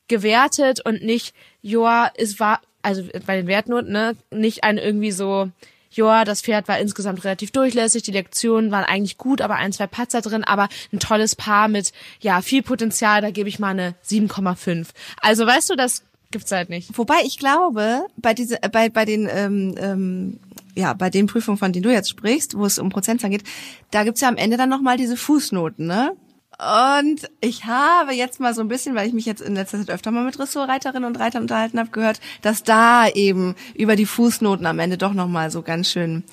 gewertet 0.08 0.81
und 0.84 1.02
nicht, 1.02 1.34
joa, 1.62 2.11
es 2.17 2.38
war, 2.38 2.61
also 2.82 3.02
bei 3.26 3.37
den 3.37 3.46
Wertnoten, 3.46 3.93
ne, 3.93 4.17
nicht 4.31 4.64
ein 4.64 4.78
irgendwie 4.78 5.11
so, 5.11 5.50
ja, 5.96 6.25
das 6.25 6.43
Pferd 6.43 6.69
war 6.69 6.78
insgesamt 6.78 7.25
relativ 7.25 7.50
durchlässig, 7.50 8.02
die 8.02 8.12
Lektionen 8.12 8.70
waren 8.70 8.84
eigentlich 8.84 9.19
gut, 9.19 9.40
aber 9.40 9.56
ein, 9.56 9.72
zwei 9.72 9.87
Patzer 9.87 10.20
drin, 10.20 10.44
aber 10.44 10.69
ein 10.93 10.98
tolles 10.98 11.34
Paar 11.37 11.69
mit, 11.69 11.93
ja, 12.20 12.40
viel 12.43 12.62
Potenzial, 12.62 13.22
da 13.22 13.31
gebe 13.31 13.48
ich 13.48 13.58
mal 13.58 13.70
eine 13.70 13.94
7,5. 14.06 14.88
Also 15.20 15.46
weißt 15.46 15.70
du, 15.70 15.76
das 15.76 16.02
gibt's 16.31 16.52
halt 16.52 16.69
nicht. 16.69 16.96
Wobei 16.96 17.22
ich 17.25 17.38
glaube, 17.38 18.06
bei 18.16 18.34
diese, 18.34 18.58
bei, 18.72 18.88
bei 18.88 19.04
den, 19.04 19.28
ähm, 19.31 19.75
ähm, 19.78 20.40
ja, 20.75 20.93
bei 20.93 21.10
den 21.10 21.26
Prüfungen, 21.26 21.58
von 21.58 21.72
denen 21.72 21.82
du 21.82 21.93
jetzt 21.93 22.10
sprichst, 22.10 22.56
wo 22.56 22.66
es 22.66 22.78
um 22.78 22.90
Prozentzahlen 22.90 23.37
geht, 23.37 23.47
da 23.90 24.04
gibt's 24.04 24.21
ja 24.21 24.28
am 24.28 24.37
Ende 24.37 24.56
dann 24.56 24.68
nochmal 24.68 24.97
diese 24.97 25.16
Fußnoten, 25.16 25.87
ne? 25.87 26.12
Und 26.58 27.28
ich 27.42 27.66
habe 27.66 28.14
jetzt 28.14 28.40
mal 28.40 28.54
so 28.54 28.62
ein 28.62 28.68
bisschen, 28.68 28.94
weil 28.94 29.06
ich 29.06 29.12
mich 29.12 29.26
jetzt 29.26 29.42
in 29.42 29.54
letzter 29.54 29.78
Zeit 29.78 29.90
öfter 29.90 30.10
mal 30.10 30.25
mit 30.25 30.38
Ressortreiterinnen 30.38 31.04
und 31.04 31.20
Reitern 31.20 31.42
unterhalten 31.42 31.78
habe, 31.78 31.90
gehört, 31.90 32.20
dass 32.40 32.62
da 32.62 33.08
eben 33.08 33.54
über 33.75 33.94
die 33.94 34.06
Fußnoten 34.06 34.64
am 34.64 34.78
Ende 34.78 34.96
doch 34.96 35.12
nochmal 35.12 35.50
so 35.50 35.60
ganz 35.60 35.90
schön, 35.90 36.25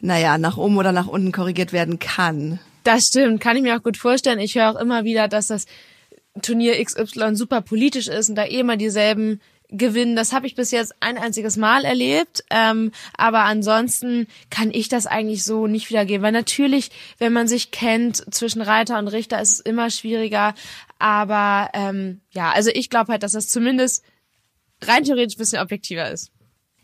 naja, 0.00 0.36
nach 0.36 0.58
oben 0.58 0.76
oder 0.76 0.92
nach 0.92 1.06
unten 1.06 1.32
korrigiert 1.32 1.72
werden 1.72 1.98
kann. 1.98 2.58
Das 2.84 3.06
stimmt, 3.06 3.40
kann 3.40 3.56
ich 3.56 3.62
mir 3.62 3.76
auch 3.76 3.82
gut 3.82 3.96
vorstellen. 3.96 4.40
Ich 4.40 4.56
höre 4.56 4.70
auch 4.70 4.80
immer 4.80 5.04
wieder, 5.04 5.26
dass 5.28 5.46
das 5.46 5.64
Turnier 6.42 6.82
XY 6.82 7.34
super 7.34 7.62
politisch 7.62 8.08
ist 8.08 8.28
und 8.28 8.36
da 8.36 8.44
eh 8.44 8.60
immer 8.60 8.76
dieselben 8.76 9.40
gewinnen. 9.72 10.16
Das 10.16 10.32
habe 10.32 10.46
ich 10.46 10.54
bis 10.54 10.70
jetzt 10.70 10.94
ein 11.00 11.18
einziges 11.18 11.56
Mal 11.56 11.84
erlebt. 11.84 12.44
Ähm, 12.50 12.92
aber 13.16 13.44
ansonsten 13.44 14.26
kann 14.50 14.70
ich 14.70 14.88
das 14.88 15.06
eigentlich 15.06 15.44
so 15.44 15.66
nicht 15.66 15.90
wiedergeben. 15.90 16.22
Weil 16.22 16.32
natürlich, 16.32 16.90
wenn 17.18 17.32
man 17.32 17.48
sich 17.48 17.70
kennt 17.70 18.34
zwischen 18.34 18.62
Reiter 18.62 18.98
und 18.98 19.08
Richter, 19.08 19.40
ist 19.40 19.52
es 19.52 19.60
immer 19.60 19.90
schwieriger. 19.90 20.54
Aber 20.98 21.70
ähm, 21.74 22.20
ja, 22.30 22.50
also 22.52 22.70
ich 22.72 22.90
glaube 22.90 23.12
halt, 23.12 23.22
dass 23.22 23.32
das 23.32 23.48
zumindest 23.48 24.04
rein 24.82 25.04
theoretisch 25.04 25.36
ein 25.36 25.38
bisschen 25.38 25.62
objektiver 25.62 26.10
ist. 26.10 26.31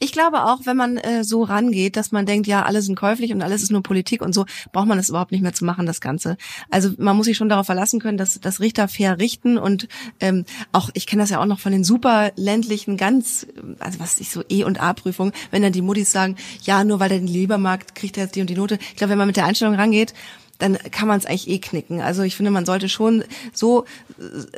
Ich 0.00 0.12
glaube 0.12 0.44
auch, 0.44 0.60
wenn 0.64 0.76
man 0.76 0.96
äh, 0.96 1.24
so 1.24 1.42
rangeht, 1.42 1.96
dass 1.96 2.12
man 2.12 2.24
denkt, 2.24 2.46
ja, 2.46 2.62
alles 2.62 2.86
sind 2.86 2.94
käuflich 2.94 3.32
und 3.32 3.42
alles 3.42 3.62
ist 3.62 3.72
nur 3.72 3.82
Politik 3.82 4.22
und 4.22 4.32
so, 4.32 4.46
braucht 4.72 4.86
man 4.86 4.96
das 4.96 5.08
überhaupt 5.08 5.32
nicht 5.32 5.42
mehr 5.42 5.52
zu 5.52 5.64
machen, 5.64 5.86
das 5.86 6.00
Ganze. 6.00 6.36
Also 6.70 6.90
man 6.98 7.16
muss 7.16 7.26
sich 7.26 7.36
schon 7.36 7.48
darauf 7.48 7.66
verlassen 7.66 7.98
können, 7.98 8.16
dass, 8.16 8.38
dass 8.38 8.60
Richter 8.60 8.86
fair 8.86 9.18
richten 9.18 9.58
und 9.58 9.88
ähm, 10.20 10.44
auch, 10.72 10.90
ich 10.94 11.06
kenne 11.06 11.22
das 11.22 11.30
ja 11.30 11.40
auch 11.40 11.46
noch 11.46 11.58
von 11.58 11.72
den 11.72 11.82
super 11.82 12.30
ländlichen, 12.36 12.96
ganz, 12.96 13.46
also 13.80 13.98
was 13.98 14.20
ich 14.20 14.30
so 14.30 14.44
E- 14.48 14.64
und 14.64 14.80
A-Prüfungen, 14.80 15.32
wenn 15.50 15.62
dann 15.62 15.72
die 15.72 15.82
Muttis 15.82 16.12
sagen, 16.12 16.36
ja, 16.62 16.84
nur 16.84 17.00
weil 17.00 17.10
er 17.10 17.18
den 17.18 17.26
Liebermarkt 17.26 17.94
kriegt 17.94 18.16
er 18.16 18.24
jetzt 18.24 18.36
die 18.36 18.40
und 18.40 18.50
die 18.50 18.56
Note. 18.56 18.78
Ich 18.90 18.96
glaube, 18.96 19.10
wenn 19.10 19.18
man 19.18 19.26
mit 19.26 19.36
der 19.36 19.46
Einstellung 19.46 19.74
rangeht, 19.74 20.14
dann 20.58 20.76
kann 20.90 21.08
man 21.08 21.18
es 21.18 21.26
eigentlich 21.26 21.48
eh 21.48 21.58
knicken. 21.58 22.00
Also 22.00 22.22
ich 22.22 22.36
finde, 22.36 22.50
man 22.50 22.66
sollte 22.66 22.88
schon 22.88 23.24
so 23.52 23.84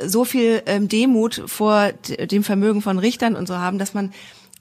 so 0.03 0.25
viel 0.25 0.63
ähm, 0.65 0.87
Demut 0.87 1.43
vor 1.45 1.91
dem 1.91 2.43
Vermögen 2.43 2.81
von 2.81 2.97
Richtern 2.99 3.35
und 3.35 3.47
so 3.47 3.57
haben, 3.57 3.77
dass 3.77 3.93
man 3.93 4.11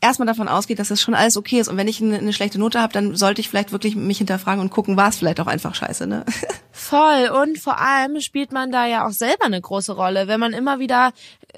erstmal 0.01 0.27
davon 0.27 0.49
ausgeht, 0.49 0.79
dass 0.79 0.89
das 0.89 1.01
schon 1.01 1.15
alles 1.15 1.37
okay 1.37 1.61
ist. 1.61 1.69
Und 1.69 1.77
wenn 1.77 1.89
ich 1.89 2.01
eine, 2.01 2.19
eine 2.19 2.33
schlechte 2.33 2.59
Note 2.59 2.81
habe, 2.81 2.93
dann 2.93 3.15
sollte 3.17 3.41
ich 3.41 3.49
vielleicht 3.49 3.73
wirklich 3.73 3.97
mich 3.97 4.19
hinterfragen 4.19 4.61
und 4.61 4.71
gucken, 4.71 4.97
war 4.97 5.09
es 5.09 5.17
vielleicht 5.17 5.41
auch 5.41 5.47
einfach 5.47 5.75
scheiße, 5.75 6.07
ne? 6.07 6.25
Voll. 6.91 7.29
Und 7.29 7.57
vor 7.57 7.79
allem 7.79 8.21
spielt 8.21 8.51
man 8.51 8.73
da 8.73 8.85
ja 8.85 9.07
auch 9.07 9.13
selber 9.13 9.45
eine 9.45 9.61
große 9.61 9.93
Rolle. 9.93 10.27
Wenn 10.27 10.41
man 10.41 10.53
immer 10.53 10.81
wieder 10.81 11.13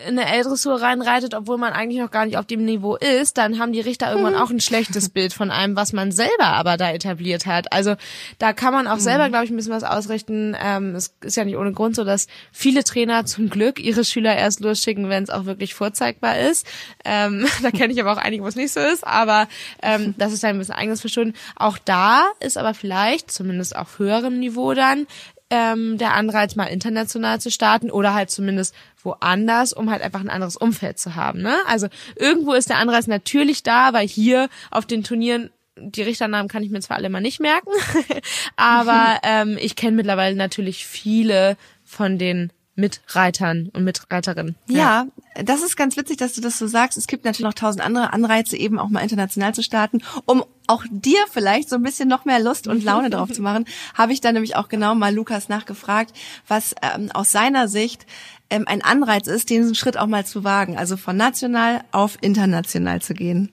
in 0.07 0.19
eine 0.19 0.31
L-Dressur 0.31 0.83
reinreitet, 0.83 1.35
obwohl 1.35 1.57
man 1.57 1.73
eigentlich 1.73 2.01
noch 2.01 2.11
gar 2.11 2.27
nicht 2.27 2.37
auf 2.37 2.47
dem 2.47 2.67
Niveau 2.67 2.97
ist, 2.97 3.39
dann 3.39 3.59
haben 3.59 3.73
die 3.73 3.81
Richter 3.81 4.11
irgendwann 4.11 4.35
auch 4.35 4.51
ein 4.51 4.61
schlechtes 4.61 5.09
Bild 5.09 5.33
von 5.33 5.51
einem, 5.51 5.75
was 5.75 5.95
man 5.95 6.13
selber 6.13 6.45
aber 6.45 6.77
da 6.77 6.91
etabliert 6.91 7.47
hat. 7.47 7.73
Also 7.73 7.97
da 8.39 8.53
kann 8.53 8.75
man 8.75 8.87
auch 8.87 8.99
selber, 8.99 9.31
glaube 9.31 9.47
ich, 9.47 9.51
ein 9.51 9.57
bisschen 9.57 9.73
was 9.73 9.85
ausrichten. 9.85 10.55
Ähm, 10.63 10.95
es 10.95 11.15
ist 11.23 11.37
ja 11.37 11.45
nicht 11.45 11.57
ohne 11.57 11.73
Grund 11.73 11.97
so, 11.97 12.05
dass 12.05 12.27
viele 12.53 12.85
Trainer 12.85 13.25
zum 13.25 13.49
Glück 13.49 13.81
ihre 13.81 14.05
Schüler 14.05 14.37
erst 14.37 14.61
losschicken, 14.61 15.09
wenn 15.09 15.25
es 15.25 15.31
auch 15.31 15.47
wirklich 15.47 15.75
vorzeigbar 15.75 16.39
ist. 16.39 16.67
Ähm, 17.07 17.47
da 17.63 17.71
kenne 17.71 17.93
ich 17.93 18.01
aber 18.01 18.13
auch 18.13 18.23
einige, 18.23 18.43
wo 18.43 18.49
es 18.49 18.57
nicht 18.57 18.73
so 18.73 18.81
ist. 18.81 19.07
Aber 19.07 19.49
ähm, 19.83 20.15
das 20.19 20.33
ist 20.33 20.45
ein 20.45 20.59
bisschen 20.59 20.75
eigenes 20.75 21.01
Verschulden. 21.01 21.35
Auch 21.57 21.79
da 21.79 22.27
ist 22.41 22.59
aber 22.59 22.75
vielleicht, 22.75 23.31
zumindest 23.31 23.77
auf 23.77 23.99
höherem 23.99 24.39
Niveau 24.39 24.75
dann, 24.75 25.07
ähm, 25.53 25.99
der 25.99 26.15
Anreiz, 26.15 26.57
mal 26.57 26.65
international 26.65 27.39
zu 27.39 27.51
starten 27.51 27.91
oder 27.91 28.15
halt 28.15 28.31
zumindest 28.31 28.75
woanders, 29.03 29.75
um 29.75 29.91
halt 29.91 30.01
einfach 30.01 30.21
ein 30.21 30.31
anderes 30.31 30.57
Umfeld 30.57 30.99
zu 30.99 31.15
haben. 31.15 31.43
Ne? 31.43 31.55
Also 31.67 31.89
irgendwo 32.17 32.55
ist 32.55 32.71
der 32.71 32.79
Anreiz 32.79 33.07
natürlich 33.07 33.63
da, 33.63 33.93
weil 33.93 34.09
hier 34.09 34.49
auf 34.71 34.87
den 34.87 35.05
Turnieren 35.05 35.51
die 35.77 36.03
Richternamen 36.03 36.49
kann 36.49 36.63
ich 36.63 36.71
mir 36.71 36.81
zwar 36.81 36.97
alle 36.97 37.11
mal 37.11 37.21
nicht 37.21 37.41
merken, 37.41 37.71
aber 38.57 39.19
ähm, 39.25 39.59
ich 39.61 39.77
kenne 39.77 39.97
mittlerweile 39.97 40.37
natürlich 40.37 40.87
viele 40.87 41.59
von 41.85 42.19
den 42.19 42.51
Mitreitern 42.83 43.71
und 43.73 43.85
Mitreiterinnen. 43.85 44.57
Ja, 44.67 45.07
ja, 45.37 45.43
das 45.45 45.63
ist 45.63 45.77
ganz 45.77 45.97
witzig, 45.97 46.17
dass 46.17 46.35
du 46.35 46.41
das 46.41 46.59
so 46.59 46.67
sagst. 46.67 46.99
Es 46.99 47.07
gibt 47.07 47.25
natürlich 47.25 47.47
noch 47.47 47.55
tausend 47.55 47.85
andere 47.85 48.13
Anreize, 48.13 48.57
eben 48.57 48.81
auch 48.81 48.89
mal 48.89 49.01
international 49.01 49.55
zu 49.55 49.63
starten, 49.63 50.03
um 50.27 50.45
auch 50.67 50.85
dir 50.91 51.21
vielleicht 51.31 51.69
so 51.69 51.77
ein 51.77 51.83
bisschen 51.85 52.09
noch 52.09 52.25
mehr 52.25 52.41
Lust 52.41 52.67
und 52.67 52.83
Laune 52.83 53.09
drauf 53.09 53.31
zu 53.31 53.41
machen. 53.41 53.67
Habe 53.95 54.13
ich 54.13 54.21
da 54.21 54.33
nämlich 54.33 54.57
auch 54.57 54.69
genau 54.69 54.97
mal 54.97 55.15
Lukas 55.15 55.49
nachgefragt, 55.49 56.13
was 56.49 56.75
ähm, 56.83 57.11
aus 57.13 57.31
seiner 57.31 57.69
Sicht 57.69 58.05
ähm, 58.51 58.65
ein 58.67 58.83
Anreiz 58.83 59.29
ist, 59.29 59.49
diesen 59.49 59.77
Schritt 59.77 59.97
auch 59.97 60.09
mal 60.09 60.27
zu 60.27 60.43
wagen, 60.43 60.77
also 60.77 60.97
von 60.97 61.17
national 61.17 61.83
auf 61.93 62.19
international 62.21 63.01
zu 63.01 63.15
gehen. 63.15 63.53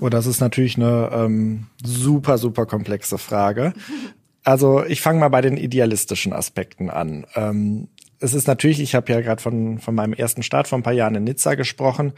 Oh, 0.00 0.08
das 0.08 0.26
ist 0.26 0.40
natürlich 0.40 0.76
eine 0.76 1.10
ähm, 1.12 1.66
super, 1.84 2.36
super 2.36 2.66
komplexe 2.66 3.16
Frage. 3.16 3.74
Also 4.44 4.84
ich 4.84 5.00
fange 5.00 5.20
mal 5.20 5.28
bei 5.28 5.40
den 5.40 5.56
idealistischen 5.56 6.32
Aspekten 6.32 6.90
an. 6.90 7.26
Ähm, 7.34 7.88
es 8.20 8.34
ist 8.34 8.46
natürlich, 8.46 8.80
ich 8.80 8.94
habe 8.94 9.12
ja 9.12 9.20
gerade 9.20 9.42
von, 9.42 9.78
von 9.78 9.94
meinem 9.94 10.12
ersten 10.12 10.42
Start 10.42 10.68
vor 10.68 10.78
ein 10.78 10.82
paar 10.82 10.92
Jahren 10.92 11.14
in 11.14 11.24
Nizza 11.24 11.54
gesprochen. 11.54 12.12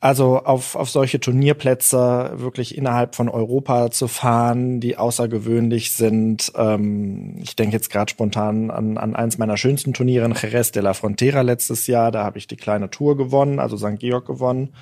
Also 0.00 0.44
auf, 0.44 0.76
auf 0.76 0.90
solche 0.90 1.18
Turnierplätze 1.18 2.34
wirklich 2.36 2.78
innerhalb 2.78 3.16
von 3.16 3.28
Europa 3.28 3.90
zu 3.90 4.06
fahren, 4.06 4.78
die 4.78 4.96
außergewöhnlich 4.96 5.90
sind. 5.92 6.52
Ähm, 6.54 7.34
ich 7.42 7.56
denke 7.56 7.74
jetzt 7.74 7.90
gerade 7.90 8.08
spontan 8.08 8.70
an, 8.70 8.96
an 8.96 9.16
eins 9.16 9.38
meiner 9.38 9.56
schönsten 9.56 9.94
Turniere 9.94 10.32
Jerez 10.40 10.70
de 10.70 10.82
la 10.82 10.94
Frontera 10.94 11.40
letztes 11.40 11.88
Jahr. 11.88 12.12
Da 12.12 12.22
habe 12.22 12.38
ich 12.38 12.46
die 12.46 12.56
kleine 12.56 12.90
Tour 12.90 13.16
gewonnen, 13.16 13.58
also 13.58 13.76
St. 13.76 13.98
Georg 13.98 14.26
gewonnen 14.26 14.72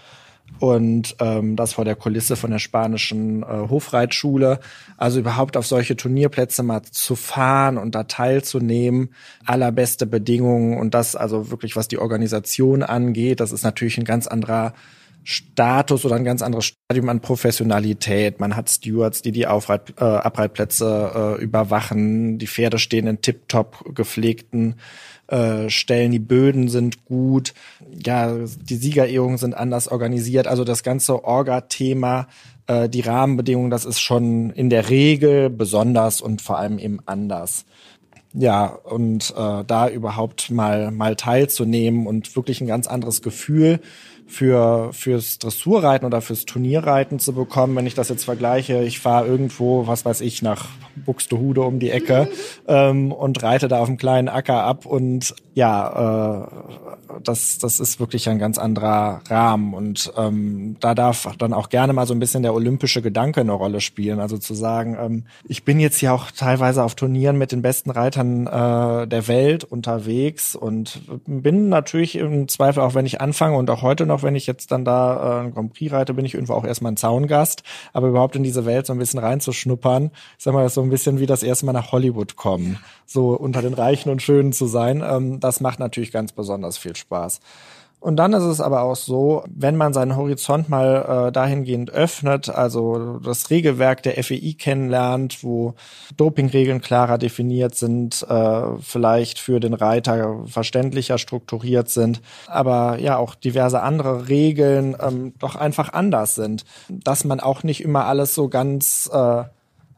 und 0.59 1.17
ähm, 1.21 1.57
das 1.57 1.75
vor 1.75 1.85
der 1.85 1.97
Kulisse 1.97 2.37
von 2.37 2.51
der 2.51 2.59
spanischen 2.59 3.43
äh, 3.43 3.47
Hofreitschule. 3.69 4.61
Also 4.97 5.21
überhaupt 5.21 5.57
auf 5.57 5.67
solche 5.67 5.97
Turnierplätze 5.97 6.63
mal 6.63 6.83
zu 6.83 7.15
fahren 7.15 7.79
und 7.79 7.95
da 7.95 8.05
teilzunehmen, 8.05 9.11
allerbeste 9.45 10.07
Bedingungen 10.07 10.79
und 10.79 10.95
das 10.95 11.17
also 11.17 11.51
wirklich, 11.51 11.77
was 11.77 11.89
die 11.89 11.99
Organisation 11.99 12.83
angeht, 12.83 13.41
das 13.41 13.53
ist 13.53 13.65
natürlich 13.65 13.99
ein 13.99 14.05
ganz 14.05 14.27
anderer 14.27 14.73
Status 15.29 16.05
oder 16.05 16.15
ein 16.15 16.25
ganz 16.25 16.41
anderes 16.41 16.67
Stadium 16.67 17.09
an 17.09 17.21
Professionalität. 17.21 18.39
Man 18.39 18.55
hat 18.55 18.71
Stewards, 18.71 19.23
die 19.23 19.33
die 19.33 19.49
Aufreit, 19.49 19.95
äh, 19.99 20.05
Abreitplätze 20.05 21.39
äh, 21.41 21.43
überwachen. 21.43 22.39
Die 22.39 22.47
Pferde 22.47 22.79
stehen 22.79 23.09
in 23.09 23.21
tiptop 23.23 23.93
gepflegten 23.93 24.77
äh, 25.29 25.69
Stellen. 25.71 26.13
Die 26.13 26.19
Böden 26.19 26.69
sind 26.69 27.05
gut. 27.05 27.55
Ja, 28.05 28.35
die 28.35 28.77
Siegerehrungen 28.77 29.39
sind 29.39 29.55
anders 29.55 29.89
organisiert. 29.89 30.47
Also 30.47 30.65
das 30.65 30.83
ganze 30.83 31.25
Orga-Thema, 31.25 32.29
äh, 32.67 32.89
die 32.89 33.01
Rahmenbedingungen, 33.01 33.71
das 33.71 33.85
ist 33.85 34.01
schon 34.01 34.51
in 34.51 34.71
der 34.71 34.91
Regel 34.91 35.51
besonders 35.51 36.21
und 36.21 36.43
vor 36.43 36.59
allem 36.59 36.79
eben 36.79 37.01
anders 37.07 37.65
ja, 38.39 38.67
und 38.67 39.33
äh, 39.35 39.65
da 39.67 39.89
überhaupt 39.89 40.51
mal 40.51 40.91
mal 40.91 41.17
teilzunehmen 41.17 42.07
und 42.07 42.37
wirklich 42.37 42.61
ein 42.61 42.67
ganz 42.67 42.87
anderes 42.87 43.23
Gefühl 43.23 43.81
für 44.27 44.93
fürs 44.93 45.39
Dressurreiten 45.39 46.05
oder 46.05 46.21
fürs 46.21 46.45
Turnierreiten 46.45 47.19
zu 47.19 47.33
bekommen. 47.33 47.77
Wenn 47.77 47.87
ich 47.87 47.95
das 47.95 48.09
jetzt 48.09 48.25
vergleiche, 48.25 48.83
ich 48.83 48.99
fahre 48.99 49.27
irgendwo, 49.27 49.87
was 49.87 50.05
weiß 50.05 50.21
ich, 50.21 50.43
nach 50.43 50.69
Buxtehude 50.97 51.63
um 51.63 51.79
die 51.79 51.91
Ecke 51.91 52.29
ähm, 52.67 53.13
und 53.13 53.43
reite 53.43 53.69
da 53.69 53.81
auf 53.81 53.89
einem 53.89 53.99
kleinen 53.99 54.29
Acker 54.29 54.63
ab 54.63 54.87
und 54.87 55.35
ja, 55.55 56.45
äh, 57.06 57.06
das 57.23 57.59
das 57.59 57.81
ist 57.81 58.01
wirklich 58.01 58.29
ein 58.29 58.39
ganz 58.39 58.59
anderer 58.59 59.21
Rahmen. 59.29 59.75
Und 59.75 60.13
ähm, 60.17 60.77
da 60.81 60.95
darf 60.95 61.29
dann 61.39 61.53
auch 61.53 61.69
gerne 61.69 61.93
mal 61.93 62.07
so 62.07 62.15
ein 62.15 62.21
bisschen 62.21 62.43
der 62.43 62.55
olympische 62.55 63.03
Gedanke 63.03 63.41
eine 63.41 63.53
Rolle 63.53 63.81
spielen. 63.81 64.21
Also 64.21 64.39
zu 64.39 64.55
sagen, 64.55 64.97
ähm, 65.01 65.25
ich 65.49 65.65
bin 65.65 65.81
jetzt 65.81 66.01
ja 66.01 66.13
auch 66.13 66.31
teilweise 66.31 66.83
auf 66.83 66.95
Turnieren 66.95 67.39
mit 67.39 67.53
den 67.53 67.63
besten 67.63 67.91
Reitern 67.91 68.47
äh, 68.47 69.07
der 69.07 69.29
Welt 69.29 69.65
unterwegs 69.65 70.55
und 70.55 71.01
bin 71.27 71.69
natürlich 71.69 72.17
im 72.17 72.49
Zweifel 72.49 72.81
auch, 72.81 72.95
wenn 72.95 73.07
ich 73.07 73.21
anfange 73.21 73.57
und 73.57 73.71
auch 73.71 73.83
heute 73.83 74.07
noch 74.07 74.23
wenn 74.23 74.35
ich 74.35 74.47
jetzt 74.47 74.73
dann 74.73 74.85
da 74.85 75.41
äh, 75.41 75.47
ein 75.47 75.55
Grand 75.55 75.73
Prix 75.73 75.93
reite, 75.93 76.15
bin 76.15 76.25
ich 76.25 76.35
irgendwo 76.35 76.55
auch 76.55 76.65
erstmal 76.65 76.93
ein 76.93 76.97
Zaungast, 76.97 77.63
aber 77.93 78.09
überhaupt 78.09 78.37
in 78.37 78.43
diese 78.43 78.67
Welt 78.67 78.87
so 78.87 78.93
ein 78.93 78.99
bisschen 78.99 79.21
reinzuschnuppern, 79.21 80.11
ich 80.39 80.45
sag 80.45 80.53
mal, 80.53 80.63
das 80.63 80.73
ist 80.73 80.75
so 80.75 80.83
ein 80.83 80.91
bisschen 80.91 81.21
wie 81.21 81.27
das 81.27 81.43
erste 81.43 81.67
Mal 81.67 81.73
nach 81.73 81.93
Hollywood 81.93 82.37
kommen, 82.37 82.79
so 83.07 83.31
unter 83.31 83.63
den 83.63 83.75
Reichen 83.75 84.11
und 84.11 84.23
Schönen 84.23 84.53
zu 84.53 84.67
sein, 84.67 85.03
ähm, 85.07 85.41
das 85.41 85.61
macht 85.61 85.79
natürlich 85.79 86.13
ganz 86.13 86.33
besonders 86.33 86.79
viel 86.79 86.96
Spaß. 86.97 87.41
Und 87.99 88.17
dann 88.17 88.35
ist 88.35 88.45
es 88.45 88.61
aber 88.61 88.83
auch 88.83 88.95
so, 88.95 89.43
wenn 89.49 89.75
man 89.75 89.93
seinen 89.93 90.17
Horizont 90.17 90.69
mal 90.69 91.29
äh, 91.29 91.33
dahingehend 91.33 91.91
öffnet, 91.91 92.49
also 92.49 93.19
das 93.19 93.51
Regelwerk 93.51 94.03
der 94.03 94.23
FEI 94.23 94.55
kennenlernt, 94.57 95.43
wo 95.43 95.75
Dopingregeln 96.17 96.81
klarer 96.83 97.19
definiert 97.19 97.75
sind, 97.75 98.25
äh, 98.29 98.63
vielleicht 98.81 99.41
für 99.41 99.61
den 99.61 99.75
Reiter 99.75 100.45
verständlicher 100.47 101.19
strukturiert 101.19 101.89
sind, 101.89 102.21
aber 102.47 102.99
ja 103.01 103.17
auch 103.17 103.35
diverse 103.35 103.83
andere 103.83 104.29
Regeln 104.29 104.95
ähm, 105.01 105.33
doch 105.41 105.57
einfach 105.57 105.93
anders 105.93 106.35
sind, 106.37 106.65
dass 106.89 107.25
man 107.25 107.41
auch 107.41 107.65
nicht 107.65 107.83
immer 107.83 108.05
alles 108.05 108.35
so 108.35 108.49
ganz 108.49 109.11
äh, 109.13 109.43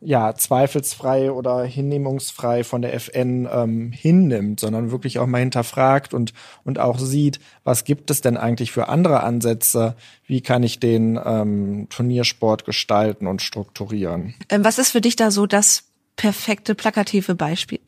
ja, 0.01 0.35
zweifelsfrei 0.35 1.33
oder 1.33 1.65
hinnehmungsfrei 1.65 2.65
von 2.65 2.83
der 2.83 2.95
FN 2.95 3.49
ähm, 3.51 3.93
hinnimmt, 3.93 4.61
sondern 4.61 4.91
wirklich 4.91 5.19
auch 5.19 5.27
mal 5.27 5.39
hinterfragt 5.39 6.15
und, 6.15 6.33
und 6.65 6.79
auch 6.79 6.99
sieht, 6.99 7.41
was 7.65 7.85
gibt 7.85 8.11
es 8.11 8.21
denn 8.21 8.37
eigentlich 8.37 8.71
für 8.71 8.89
andere 8.89 9.23
Ansätze, 9.23 9.97
wie 10.27 10.41
kann 10.41 10.63
ich 10.63 10.79
den 10.79 11.19
ähm, 11.25 11.89
Turniersport 11.91 12.65
gestalten 12.65 13.27
und 13.27 13.43
strukturieren. 13.43 14.35
Ähm, 14.49 14.65
was 14.65 14.79
ist 14.79 14.91
für 14.91 15.01
dich 15.01 15.17
da 15.17 15.31
so 15.31 15.47
das 15.47 15.85
perfekte 16.17 16.75
plakative 16.75 17.35
Beispiel? 17.35 17.81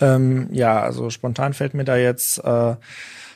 Ähm, 0.00 0.48
ja, 0.52 0.80
also 0.80 1.10
spontan 1.10 1.54
fällt 1.54 1.74
mir 1.74 1.84
da 1.84 1.96
jetzt 1.96 2.38
äh, 2.44 2.76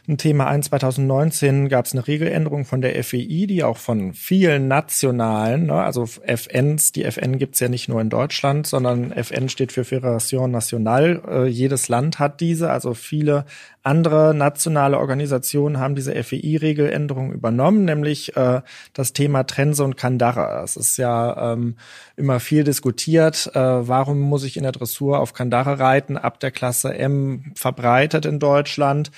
ein 0.06 0.18
Thema 0.18 0.46
ein. 0.46 0.62
2019 0.62 1.68
gab 1.68 1.86
es 1.86 1.92
eine 1.92 2.06
Regeländerung 2.06 2.64
von 2.64 2.82
der 2.82 3.02
FEI, 3.02 3.46
die 3.46 3.64
auch 3.64 3.78
von 3.78 4.12
vielen 4.12 4.68
nationalen, 4.68 5.66
ne, 5.66 5.82
also 5.82 6.04
FNs, 6.04 6.92
die 6.92 7.04
FN 7.04 7.38
gibt's 7.38 7.60
ja 7.60 7.68
nicht 7.68 7.88
nur 7.88 8.00
in 8.00 8.10
Deutschland, 8.10 8.66
sondern 8.66 9.12
FN 9.12 9.48
steht 9.48 9.72
für 9.72 9.82
Fédération 9.82 10.48
Nationale. 10.48 11.22
Äh, 11.26 11.46
jedes 11.46 11.88
Land 11.88 12.18
hat 12.18 12.40
diese, 12.40 12.70
also 12.70 12.92
viele 12.92 13.46
andere 13.82 14.34
nationale 14.34 14.98
Organisationen 14.98 15.78
haben 15.78 15.94
diese 15.94 16.14
FEI-Regeländerung 16.14 17.32
übernommen, 17.32 17.84
nämlich 17.84 18.36
äh, 18.36 18.62
das 18.92 19.12
Thema 19.12 19.44
Trense 19.44 19.84
und 19.84 19.96
Kandare. 19.96 20.62
Es 20.64 20.76
ist 20.76 20.96
ja 20.96 21.52
ähm, 21.52 21.76
immer 22.16 22.40
viel 22.40 22.64
diskutiert, 22.64 23.50
äh, 23.54 23.60
warum 23.60 24.20
muss 24.20 24.44
ich 24.44 24.56
in 24.56 24.62
der 24.62 24.72
Dressur 24.72 25.18
auf 25.18 25.34
Kandare 25.34 25.78
reiten, 25.78 26.16
ab 26.16 26.40
der 26.40 26.50
Klasse 26.50 26.94
M 26.94 27.52
verbreitet 27.54 28.26
in 28.26 28.38
Deutschland. 28.38 29.10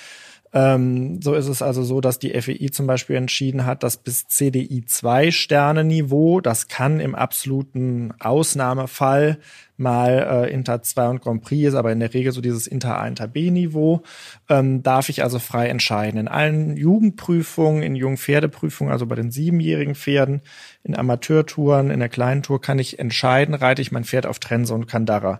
Ähm, 0.57 1.21
so 1.21 1.35
ist 1.35 1.49
es 1.49 1.61
also 1.61 1.83
so, 1.83 2.01
dass 2.01 2.19
die 2.19 2.31
FEI 2.31 2.69
zum 2.73 2.87
Beispiel 2.87 3.17
entschieden 3.17 3.67
hat, 3.67 3.83
dass 3.83 3.99
bis 3.99 4.27
CDI 4.27 4.87
2 4.87 5.31
Sterne 5.31 5.85
Niveau, 5.85 6.41
das 6.41 6.69
kann 6.69 6.99
im 6.99 7.15
absoluten 7.15 8.15
Ausnahmefall 8.21 9.37
mal 9.77 10.47
äh, 10.47 10.51
Inter 10.51 10.81
2 10.81 11.09
und 11.09 11.21
Grand 11.21 11.43
Prix 11.43 11.69
ist, 11.69 11.75
aber 11.75 11.93
in 11.93 12.01
der 12.01 12.15
Regel 12.15 12.33
so 12.33 12.41
dieses 12.41 12.67
Inter 12.67 12.97
A, 12.97 13.07
Inter 13.07 13.29
B 13.29 13.51
Niveau, 13.51 14.03
ähm, 14.49 14.83
darf 14.83 15.11
ich 15.11 15.23
also 15.23 15.39
frei 15.39 15.69
entscheiden. 15.69 16.19
In 16.19 16.27
allen 16.27 16.75
Jugendprüfungen, 16.79 17.83
in 17.83 17.95
Jungpferdeprüfungen, 17.95 18.91
also 18.91 19.05
bei 19.05 19.15
den 19.15 19.31
siebenjährigen 19.31 19.95
Pferden, 19.95 20.41
in 20.85 20.97
Amateurtouren, 20.97 21.91
in 21.91 22.01
der 22.01 22.09
kleinen 22.09 22.43
Tour 22.43 22.63
kann 22.63 22.79
ich 22.79 22.99
entscheiden, 22.99 23.55
reite 23.55 23.83
ich 23.83 23.93
mein 23.93 24.05
Pferd 24.05 24.25
auf 24.25 24.39
Trense 24.39 24.73
und 24.73 24.87
Kandara. 24.87 25.39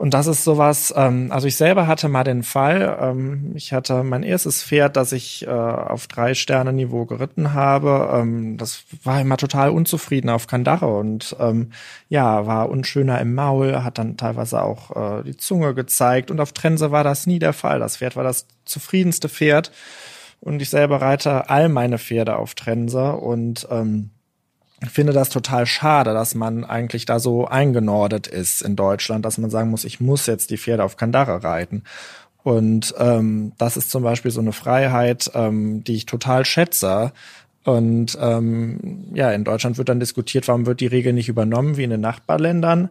Und 0.00 0.14
das 0.14 0.26
ist 0.26 0.44
sowas, 0.44 0.94
ähm, 0.96 1.30
also 1.30 1.46
ich 1.46 1.56
selber 1.56 1.86
hatte 1.86 2.08
mal 2.08 2.24
den 2.24 2.42
Fall, 2.42 2.96
ähm, 3.02 3.52
ich 3.54 3.74
hatte 3.74 4.02
mein 4.02 4.22
erstes 4.22 4.62
Pferd, 4.64 4.96
das 4.96 5.12
ich 5.12 5.46
äh, 5.46 5.50
auf 5.50 6.06
drei 6.06 6.32
Sterne 6.32 6.72
Niveau 6.72 7.04
geritten 7.04 7.52
habe. 7.52 8.08
Ähm, 8.14 8.56
das 8.56 8.84
war 9.04 9.20
immer 9.20 9.36
total 9.36 9.68
unzufrieden 9.68 10.30
auf 10.30 10.46
Kandare 10.46 10.86
und 10.86 11.36
ähm, 11.38 11.72
ja, 12.08 12.46
war 12.46 12.70
unschöner 12.70 13.20
im 13.20 13.34
Maul, 13.34 13.84
hat 13.84 13.98
dann 13.98 14.16
teilweise 14.16 14.62
auch 14.62 15.18
äh, 15.18 15.22
die 15.22 15.36
Zunge 15.36 15.74
gezeigt 15.74 16.30
und 16.30 16.40
auf 16.40 16.52
Trense 16.52 16.90
war 16.90 17.04
das 17.04 17.26
nie 17.26 17.38
der 17.38 17.52
Fall. 17.52 17.78
Das 17.78 17.98
Pferd 17.98 18.16
war 18.16 18.24
das 18.24 18.46
zufriedenste 18.64 19.28
Pferd 19.28 19.70
und 20.40 20.62
ich 20.62 20.70
selber 20.70 21.02
reite 21.02 21.50
all 21.50 21.68
meine 21.68 21.98
Pferde 21.98 22.36
auf 22.36 22.54
Trense 22.54 23.16
und 23.16 23.68
ähm, 23.70 24.08
finde 24.88 25.12
das 25.12 25.28
total 25.28 25.66
schade, 25.66 26.14
dass 26.14 26.34
man 26.34 26.64
eigentlich 26.64 27.04
da 27.04 27.18
so 27.18 27.46
eingenordet 27.46 28.26
ist 28.26 28.62
in 28.62 28.76
Deutschland, 28.76 29.24
dass 29.24 29.36
man 29.38 29.50
sagen 29.50 29.70
muss, 29.70 29.84
ich 29.84 30.00
muss 30.00 30.26
jetzt 30.26 30.50
die 30.50 30.56
Pferde 30.56 30.84
auf 30.84 30.96
Kandare 30.96 31.44
reiten. 31.44 31.82
Und 32.42 32.94
ähm, 32.98 33.52
das 33.58 33.76
ist 33.76 33.90
zum 33.90 34.02
Beispiel 34.02 34.30
so 34.30 34.40
eine 34.40 34.52
Freiheit, 34.52 35.30
ähm, 35.34 35.84
die 35.84 35.96
ich 35.96 36.06
total 36.06 36.46
schätze. 36.46 37.12
Und 37.64 38.16
ähm, 38.18 39.04
ja, 39.12 39.30
in 39.32 39.44
Deutschland 39.44 39.76
wird 39.76 39.90
dann 39.90 40.00
diskutiert, 40.00 40.48
warum 40.48 40.64
wird 40.64 40.80
die 40.80 40.86
Regel 40.86 41.12
nicht 41.12 41.28
übernommen 41.28 41.76
wie 41.76 41.84
in 41.84 41.90
den 41.90 42.00
Nachbarländern. 42.00 42.88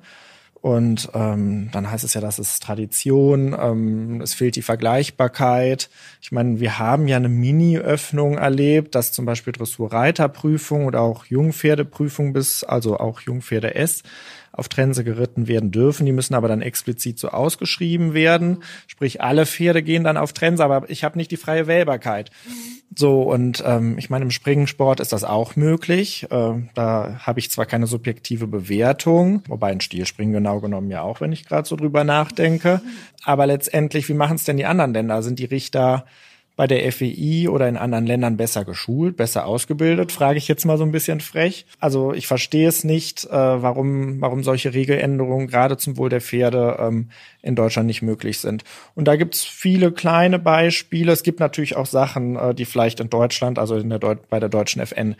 Und 0.61 1.09
ähm, 1.13 1.69
dann 1.71 1.89
heißt 1.89 2.03
es 2.03 2.13
ja, 2.13 2.21
das 2.21 2.37
ist 2.37 2.61
Tradition, 2.61 3.55
ähm, 3.57 4.19
es 4.21 4.33
fehlt 4.33 4.57
die 4.57 4.61
Vergleichbarkeit. 4.61 5.89
Ich 6.21 6.33
meine, 6.33 6.59
wir 6.59 6.79
haben 6.79 7.07
ja 7.07 7.15
eine 7.15 7.29
Mini-Öffnung 7.29 8.37
erlebt, 8.37 8.93
dass 8.93 9.13
zum 9.13 9.25
Beispiel 9.25 9.53
Dressurreiterprüfung 9.53 10.85
oder 10.85 10.99
auch 10.99 11.25
Jungpferdeprüfung 11.25 12.33
bis, 12.33 12.65
also 12.65 12.97
auch 12.97 13.21
Jungpferde 13.21 13.75
S, 13.75 14.03
auf 14.51 14.69
Trense 14.69 15.03
geritten 15.03 15.47
werden 15.47 15.71
dürfen. 15.71 16.05
Die 16.05 16.11
müssen 16.11 16.33
aber 16.33 16.47
dann 16.47 16.61
explizit 16.61 17.19
so 17.19 17.29
ausgeschrieben 17.29 18.13
werden. 18.13 18.63
Sprich, 18.87 19.21
alle 19.21 19.45
Pferde 19.45 19.83
gehen 19.83 20.03
dann 20.03 20.17
auf 20.17 20.33
Trense, 20.33 20.63
aber 20.63 20.89
ich 20.89 21.03
habe 21.03 21.17
nicht 21.17 21.31
die 21.31 21.37
freie 21.37 21.67
Wählbarkeit. 21.67 22.31
So, 22.95 23.21
und 23.21 23.63
ähm, 23.65 23.97
ich 23.97 24.09
meine, 24.09 24.25
im 24.25 24.31
Springsport 24.31 24.99
ist 24.99 25.13
das 25.13 25.23
auch 25.23 25.55
möglich. 25.55 26.27
Äh, 26.31 26.53
da 26.73 27.19
habe 27.19 27.39
ich 27.39 27.51
zwar 27.51 27.65
keine 27.65 27.87
subjektive 27.87 28.47
Bewertung, 28.47 29.43
wobei 29.47 29.71
ein 29.71 29.81
Stilspringen 29.81 30.33
genau 30.33 30.59
genommen 30.59 30.89
ja 30.89 31.03
auch, 31.03 31.21
wenn 31.21 31.31
ich 31.31 31.45
gerade 31.45 31.67
so 31.67 31.75
drüber 31.75 32.03
nachdenke. 32.03 32.81
Aber 33.23 33.45
letztendlich, 33.45 34.09
wie 34.09 34.13
machen 34.13 34.35
es 34.35 34.43
denn 34.43 34.57
die 34.57 34.65
anderen 34.65 34.93
Länder? 34.93 35.21
Sind 35.21 35.39
die 35.39 35.45
Richter 35.45 36.05
bei 36.59 36.67
der 36.67 36.91
FEI 36.91 37.47
oder 37.47 37.69
in 37.69 37.77
anderen 37.77 38.05
Ländern 38.05 38.35
besser 38.35 38.65
geschult, 38.65 39.15
besser 39.15 39.45
ausgebildet, 39.45 40.11
frage 40.11 40.37
ich 40.37 40.49
jetzt 40.49 40.65
mal 40.65 40.77
so 40.77 40.83
ein 40.83 40.91
bisschen 40.91 41.21
frech. 41.21 41.65
Also 41.79 42.11
ich 42.11 42.27
verstehe 42.27 42.67
es 42.67 42.83
nicht, 42.83 43.23
äh, 43.23 43.31
warum, 43.31 44.19
warum 44.19 44.43
solche 44.43 44.73
Regeländerungen 44.73 45.47
gerade 45.47 45.77
zum 45.77 45.95
Wohl 45.95 46.09
der 46.09 46.19
Pferde 46.19 46.75
ähm, 46.77 47.11
in 47.41 47.55
Deutschland 47.55 47.87
nicht 47.87 48.01
möglich 48.01 48.39
sind. 48.39 48.65
Und 48.93 49.07
da 49.07 49.15
gibt's 49.15 49.45
viele 49.45 49.93
kleine 49.93 50.37
Beispiele. 50.37 51.13
Es 51.13 51.23
gibt 51.23 51.39
natürlich 51.39 51.77
auch 51.77 51.85
Sachen, 51.85 52.35
äh, 52.35 52.53
die 52.53 52.65
vielleicht 52.65 52.99
in 52.99 53.09
Deutschland, 53.09 53.57
also 53.57 53.77
in 53.77 53.89
der 53.89 53.99
Deut 53.99 54.27
bei 54.27 54.41
der 54.41 54.49
deutschen 54.49 54.81
FN, 54.81 55.15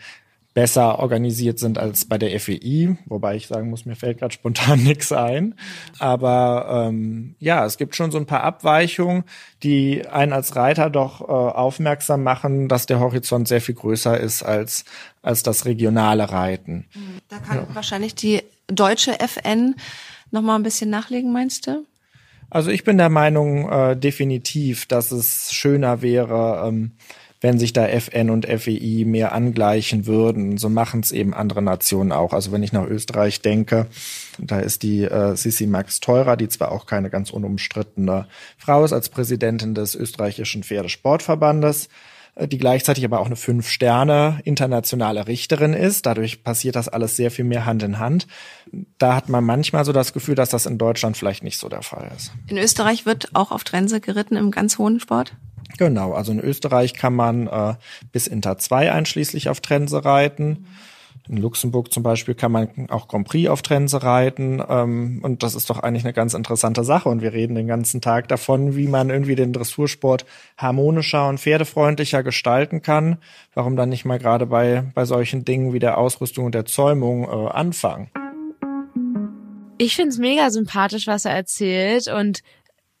besser 0.60 0.98
organisiert 0.98 1.58
sind 1.58 1.78
als 1.78 2.04
bei 2.04 2.18
der 2.18 2.38
FEI, 2.38 2.98
wobei 3.06 3.34
ich 3.34 3.46
sagen 3.46 3.70
muss, 3.70 3.86
mir 3.86 3.96
fällt 3.96 4.18
gerade 4.18 4.34
spontan 4.34 4.82
nichts 4.82 5.10
ein. 5.10 5.54
Aber 5.98 6.86
ähm, 6.90 7.34
ja, 7.38 7.64
es 7.64 7.78
gibt 7.78 7.96
schon 7.96 8.10
so 8.10 8.18
ein 8.18 8.26
paar 8.26 8.44
Abweichungen, 8.44 9.24
die 9.62 10.06
einen 10.06 10.34
als 10.34 10.56
Reiter 10.56 10.90
doch 10.90 11.22
äh, 11.22 11.32
aufmerksam 11.32 12.22
machen, 12.22 12.68
dass 12.68 12.84
der 12.84 13.00
Horizont 13.00 13.48
sehr 13.48 13.62
viel 13.62 13.74
größer 13.74 14.20
ist 14.20 14.42
als 14.42 14.84
als 15.22 15.42
das 15.42 15.64
regionale 15.64 16.30
Reiten. 16.30 16.84
Da 17.28 17.38
kann 17.38 17.56
ja. 17.56 17.74
wahrscheinlich 17.74 18.14
die 18.14 18.42
deutsche 18.66 19.18
FN 19.18 19.76
noch 20.30 20.42
mal 20.42 20.56
ein 20.56 20.62
bisschen 20.62 20.90
nachlegen, 20.90 21.32
meinst 21.32 21.68
du? 21.68 21.86
Also 22.50 22.70
ich 22.70 22.84
bin 22.84 22.98
der 22.98 23.08
Meinung 23.08 23.70
äh, 23.70 23.96
definitiv, 23.96 24.84
dass 24.84 25.10
es 25.10 25.54
schöner 25.54 26.02
wäre. 26.02 26.68
Ähm, 26.68 26.92
wenn 27.40 27.58
sich 27.58 27.72
da 27.72 27.86
FN 27.86 28.30
und 28.30 28.46
FEI 28.46 29.04
mehr 29.06 29.32
angleichen 29.32 30.06
würden. 30.06 30.58
So 30.58 30.68
machen 30.68 31.00
es 31.00 31.10
eben 31.10 31.32
andere 31.32 31.62
Nationen 31.62 32.12
auch. 32.12 32.32
Also 32.32 32.52
wenn 32.52 32.62
ich 32.62 32.72
nach 32.72 32.86
Österreich 32.86 33.40
denke, 33.40 33.86
da 34.38 34.60
ist 34.60 34.82
die 34.82 35.04
äh, 35.04 35.36
Sissi 35.36 35.66
Max 35.66 36.00
Teurer, 36.00 36.36
die 36.36 36.48
zwar 36.48 36.72
auch 36.72 36.86
keine 36.86 37.10
ganz 37.10 37.30
unumstrittene 37.30 38.26
Frau 38.58 38.84
ist, 38.84 38.92
als 38.92 39.08
Präsidentin 39.08 39.74
des 39.74 39.94
österreichischen 39.94 40.62
Pferdesportverbandes, 40.62 41.88
äh, 42.34 42.46
die 42.46 42.58
gleichzeitig 42.58 43.06
aber 43.06 43.20
auch 43.20 43.26
eine 43.26 43.36
fünf 43.36 43.68
Sterne 43.68 44.40
internationale 44.44 45.26
Richterin 45.26 45.72
ist. 45.72 46.04
Dadurch 46.04 46.44
passiert 46.44 46.76
das 46.76 46.88
alles 46.88 47.16
sehr 47.16 47.30
viel 47.30 47.46
mehr 47.46 47.64
Hand 47.64 47.82
in 47.82 47.98
Hand. 47.98 48.26
Da 48.98 49.14
hat 49.14 49.30
man 49.30 49.44
manchmal 49.44 49.86
so 49.86 49.92
das 49.92 50.12
Gefühl, 50.12 50.34
dass 50.34 50.50
das 50.50 50.66
in 50.66 50.76
Deutschland 50.76 51.16
vielleicht 51.16 51.42
nicht 51.42 51.58
so 51.58 51.70
der 51.70 51.82
Fall 51.82 52.10
ist. 52.14 52.32
In 52.48 52.58
Österreich 52.58 53.06
wird 53.06 53.30
auch 53.34 53.50
auf 53.50 53.64
Trense 53.64 54.00
geritten 54.00 54.36
im 54.36 54.50
ganz 54.50 54.76
hohen 54.76 55.00
Sport? 55.00 55.32
Genau, 55.78 56.12
also 56.12 56.32
in 56.32 56.40
Österreich 56.40 56.94
kann 56.94 57.14
man 57.14 57.46
äh, 57.46 57.74
bis 58.12 58.26
Inter 58.26 58.58
2 58.58 58.92
einschließlich 58.92 59.48
auf 59.48 59.60
Trense 59.60 60.04
reiten. 60.04 60.66
In 61.30 61.36
Luxemburg 61.36 61.92
zum 61.92 62.02
Beispiel 62.02 62.34
kann 62.34 62.50
man 62.50 62.68
auch 62.88 63.06
Grand 63.06 63.28
Prix 63.28 63.48
auf 63.48 63.62
Trense 63.62 64.02
reiten. 64.02 64.60
Ähm, 64.68 65.20
und 65.22 65.44
das 65.44 65.54
ist 65.54 65.70
doch 65.70 65.78
eigentlich 65.78 66.04
eine 66.04 66.12
ganz 66.12 66.34
interessante 66.34 66.82
Sache. 66.82 67.08
Und 67.08 67.22
wir 67.22 67.32
reden 67.32 67.54
den 67.54 67.68
ganzen 67.68 68.00
Tag 68.00 68.26
davon, 68.26 68.74
wie 68.74 68.88
man 68.88 69.10
irgendwie 69.10 69.36
den 69.36 69.52
Dressursport 69.52 70.24
harmonischer 70.56 71.28
und 71.28 71.38
pferdefreundlicher 71.38 72.24
gestalten 72.24 72.82
kann. 72.82 73.18
Warum 73.54 73.76
dann 73.76 73.90
nicht 73.90 74.04
mal 74.04 74.18
gerade 74.18 74.46
bei, 74.46 74.82
bei 74.94 75.04
solchen 75.04 75.44
Dingen 75.44 75.72
wie 75.72 75.78
der 75.78 75.98
Ausrüstung 75.98 76.46
und 76.46 76.54
der 76.54 76.64
Zäumung 76.64 77.24
äh, 77.24 77.50
anfangen? 77.50 78.10
Ich 79.78 79.94
find's 79.94 80.18
mega 80.18 80.50
sympathisch, 80.50 81.06
was 81.06 81.26
er 81.26 81.32
erzählt. 81.32 82.08
Und 82.08 82.42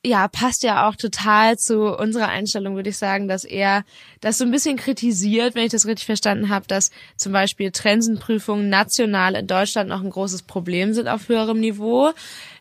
ja, 0.04 0.28
passt 0.28 0.62
ja 0.62 0.88
auch 0.88 0.96
total 0.96 1.58
zu 1.58 1.94
unserer 1.94 2.28
Einstellung, 2.28 2.74
würde 2.74 2.88
ich 2.88 2.96
sagen, 2.96 3.28
dass 3.28 3.44
er 3.44 3.84
das 4.22 4.38
so 4.38 4.44
ein 4.44 4.50
bisschen 4.50 4.76
kritisiert, 4.78 5.54
wenn 5.54 5.64
ich 5.66 5.72
das 5.72 5.86
richtig 5.86 6.06
verstanden 6.06 6.48
habe, 6.48 6.66
dass 6.66 6.90
zum 7.16 7.32
Beispiel 7.32 7.70
Trensenprüfungen 7.70 8.70
national 8.70 9.34
in 9.34 9.46
Deutschland 9.46 9.90
noch 9.90 10.02
ein 10.02 10.08
großes 10.08 10.42
Problem 10.42 10.94
sind 10.94 11.06
auf 11.06 11.28
höherem 11.28 11.60
Niveau. 11.60 12.12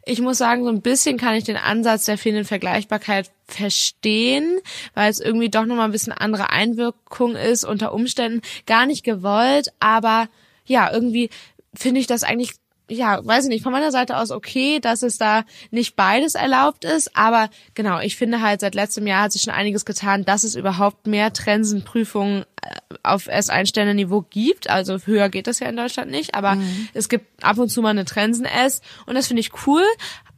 Ich 0.05 0.19
muss 0.19 0.37
sagen, 0.37 0.65
so 0.65 0.69
ein 0.69 0.81
bisschen 0.81 1.17
kann 1.17 1.35
ich 1.35 1.45
den 1.45 1.55
Ansatz 1.55 2.03
der 2.03 2.17
fehlenden 2.17 2.45
Vergleichbarkeit 2.45 3.31
verstehen, 3.47 4.59
weil 4.93 5.09
es 5.09 5.21
irgendwie 5.21 5.49
doch 5.49 5.65
nochmal 5.65 5.85
ein 5.85 5.93
bisschen 5.93 6.13
andere 6.13 6.49
Einwirkung 6.49 7.37
ist, 7.37 7.63
unter 7.63 7.93
Umständen 7.93 8.41
gar 8.65 8.85
nicht 8.85 9.05
gewollt, 9.05 9.71
aber 9.79 10.27
ja, 10.65 10.91
irgendwie 10.91 11.29
finde 11.73 12.01
ich 12.01 12.07
das 12.07 12.23
eigentlich 12.23 12.55
ja, 12.89 13.25
weiß 13.25 13.45
ich 13.45 13.49
nicht, 13.49 13.63
von 13.63 13.71
meiner 13.71 13.91
Seite 13.91 14.17
aus 14.17 14.31
okay, 14.31 14.79
dass 14.79 15.03
es 15.03 15.17
da 15.17 15.43
nicht 15.71 15.95
beides 15.95 16.35
erlaubt 16.35 16.85
ist, 16.85 17.15
aber 17.15 17.49
genau, 17.75 17.99
ich 17.99 18.15
finde 18.15 18.41
halt 18.41 18.61
seit 18.61 18.75
letztem 18.75 19.07
Jahr 19.07 19.23
hat 19.23 19.31
sich 19.31 19.43
schon 19.43 19.53
einiges 19.53 19.85
getan, 19.85 20.25
dass 20.25 20.43
es 20.43 20.55
überhaupt 20.55 21.07
mehr 21.07 21.31
Trensenprüfungen 21.31 22.43
äh, 22.61 22.95
auf 23.03 23.27
S1-Sterne-Niveau 23.27 24.25
gibt, 24.29 24.69
also 24.69 24.97
höher 25.05 25.29
geht 25.29 25.47
das 25.47 25.59
ja 25.59 25.69
in 25.69 25.77
Deutschland 25.77 26.11
nicht, 26.11 26.35
aber 26.35 26.55
mhm. 26.55 26.89
es 26.93 27.09
gibt 27.09 27.43
ab 27.43 27.57
und 27.57 27.69
zu 27.69 27.81
mal 27.81 27.89
eine 27.89 28.05
Trensen-S 28.05 28.81
und 29.05 29.15
das 29.15 29.27
finde 29.27 29.41
ich 29.41 29.51
cool, 29.67 29.83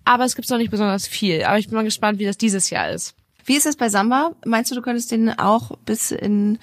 aber 0.03 0.25
es 0.25 0.35
gibt 0.35 0.49
noch 0.49 0.57
nicht 0.57 0.71
besonders 0.71 1.07
viel, 1.07 1.43
aber 1.43 1.57
ich 1.57 1.67
bin 1.67 1.75
mal 1.75 1.83
gespannt, 1.83 2.19
wie 2.19 2.25
das 2.25 2.37
dieses 2.37 2.69
Jahr 2.69 2.89
ist. 2.89 3.15
Wie 3.45 3.55
ist 3.55 3.65
es 3.65 3.75
bei 3.75 3.89
Samba? 3.89 4.35
Meinst 4.45 4.71
du, 4.71 4.75
du 4.75 4.81
könntest 4.81 5.11
den 5.11 5.29
auch 5.37 5.77
bis 5.85 6.11
in 6.11 6.59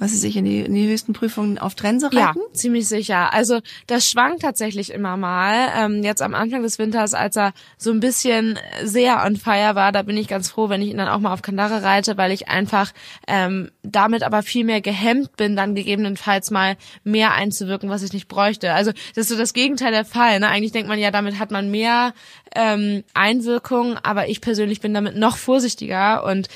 was 0.00 0.14
ist 0.14 0.24
ich, 0.24 0.34
in 0.34 0.46
die, 0.46 0.60
in 0.60 0.74
die 0.74 0.88
höchsten 0.88 1.12
Prüfungen 1.12 1.58
auf 1.58 1.74
Trense 1.74 2.06
reiten? 2.06 2.16
Ja, 2.40 2.54
ziemlich 2.54 2.88
sicher. 2.88 3.34
Also 3.34 3.60
das 3.86 4.08
schwankt 4.08 4.40
tatsächlich 4.40 4.90
immer 4.90 5.18
mal. 5.18 5.68
Ähm, 5.76 6.02
jetzt 6.02 6.22
am 6.22 6.34
Anfang 6.34 6.62
des 6.62 6.78
Winters, 6.78 7.12
als 7.12 7.36
er 7.36 7.52
so 7.76 7.90
ein 7.90 8.00
bisschen 8.00 8.58
sehr 8.82 9.22
on 9.22 9.36
fire 9.36 9.74
war, 9.74 9.92
da 9.92 10.00
bin 10.00 10.16
ich 10.16 10.26
ganz 10.26 10.48
froh, 10.48 10.70
wenn 10.70 10.80
ich 10.80 10.88
ihn 10.88 10.96
dann 10.96 11.08
auch 11.08 11.18
mal 11.18 11.34
auf 11.34 11.42
Kandare 11.42 11.82
reite, 11.82 12.16
weil 12.16 12.32
ich 12.32 12.48
einfach 12.48 12.92
ähm, 13.28 13.70
damit 13.82 14.22
aber 14.22 14.42
viel 14.42 14.64
mehr 14.64 14.80
gehemmt 14.80 15.36
bin, 15.36 15.54
dann 15.54 15.74
gegebenenfalls 15.74 16.50
mal 16.50 16.78
mehr 17.04 17.34
einzuwirken, 17.34 17.90
was 17.90 18.02
ich 18.02 18.14
nicht 18.14 18.26
bräuchte. 18.26 18.72
Also 18.72 18.92
das 18.92 19.24
ist 19.24 19.28
so 19.28 19.36
das 19.36 19.52
Gegenteil 19.52 19.92
der 19.92 20.06
Fall. 20.06 20.40
Ne? 20.40 20.48
Eigentlich 20.48 20.72
denkt 20.72 20.88
man 20.88 20.98
ja, 20.98 21.10
damit 21.10 21.38
hat 21.38 21.50
man 21.50 21.70
mehr 21.70 22.14
ähm, 22.54 23.04
Einwirkung, 23.12 23.98
aber 24.02 24.30
ich 24.30 24.40
persönlich 24.40 24.80
bin 24.80 24.94
damit 24.94 25.16
noch 25.16 25.36
vorsichtiger 25.36 26.24
und 26.24 26.48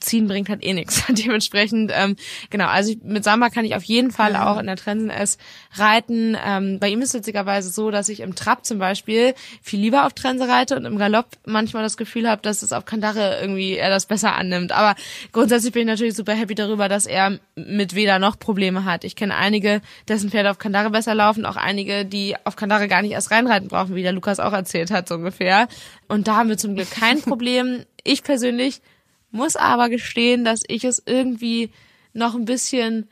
ziehen 0.00 0.28
bringt 0.28 0.48
halt 0.48 0.64
eh 0.64 0.72
nichts. 0.72 1.04
Dementsprechend, 1.08 1.90
ähm, 1.94 2.16
genau, 2.50 2.66
also 2.66 2.92
ich, 2.92 3.02
mit 3.02 3.24
Samba 3.24 3.50
kann 3.50 3.64
ich 3.64 3.74
auf 3.74 3.82
jeden 3.84 4.10
Fall 4.10 4.36
auch 4.36 4.58
in 4.58 4.66
der 4.66 4.76
Trensen 4.76 5.10
S 5.10 5.38
reiten. 5.74 6.36
Ähm, 6.44 6.78
bei 6.78 6.88
ihm 6.88 7.00
ist 7.00 7.10
es 7.10 7.14
witzigerweise 7.14 7.70
so, 7.70 7.90
dass 7.90 8.08
ich 8.08 8.20
im 8.20 8.34
Trab 8.34 8.64
zum 8.64 8.78
Beispiel 8.78 9.34
viel 9.62 9.80
lieber 9.80 10.06
auf 10.06 10.12
Trense 10.12 10.48
reite 10.48 10.76
und 10.76 10.84
im 10.84 10.98
Galopp 10.98 11.28
manchmal 11.46 11.82
das 11.82 11.96
Gefühl 11.96 12.28
habe, 12.28 12.42
dass 12.42 12.62
es 12.62 12.72
auf 12.72 12.84
Kandare 12.84 13.38
irgendwie 13.40 13.76
er 13.76 13.90
das 13.90 14.06
besser 14.06 14.34
annimmt. 14.34 14.72
Aber 14.72 14.94
grundsätzlich 15.32 15.72
bin 15.72 15.82
ich 15.82 15.88
natürlich 15.88 16.14
super 16.14 16.34
happy 16.34 16.54
darüber, 16.54 16.88
dass 16.88 17.06
er 17.06 17.38
mit 17.54 17.94
Weder 17.94 18.18
noch 18.18 18.38
Probleme 18.38 18.84
hat. 18.84 19.04
Ich 19.04 19.16
kenne 19.16 19.34
einige, 19.34 19.80
dessen 20.08 20.30
Pferde 20.30 20.50
auf 20.50 20.58
Kandare 20.58 20.90
besser 20.90 21.14
laufen, 21.14 21.46
auch 21.46 21.56
einige, 21.56 22.04
die 22.04 22.36
auf 22.44 22.56
Kandare 22.56 22.88
gar 22.88 23.02
nicht 23.02 23.12
erst 23.12 23.30
reinreiten 23.30 23.68
brauchen, 23.68 23.94
wie 23.94 24.02
der 24.02 24.12
Lukas 24.12 24.40
auch 24.40 24.52
erzählt 24.52 24.90
hat, 24.90 25.08
so 25.08 25.14
ungefähr. 25.14 25.68
Und 26.08 26.28
da 26.28 26.36
haben 26.36 26.48
wir 26.48 26.58
zum 26.58 26.74
Glück 26.74 26.90
kein 26.90 27.20
Problem. 27.22 27.84
Ich 28.04 28.22
persönlich 28.22 28.80
muss 29.30 29.56
aber 29.56 29.88
gestehen, 29.88 30.44
dass 30.44 30.62
ich 30.66 30.84
es 30.84 31.02
irgendwie 31.04 31.70
noch 32.12 32.34
ein 32.34 32.44
bisschen, 32.44 33.08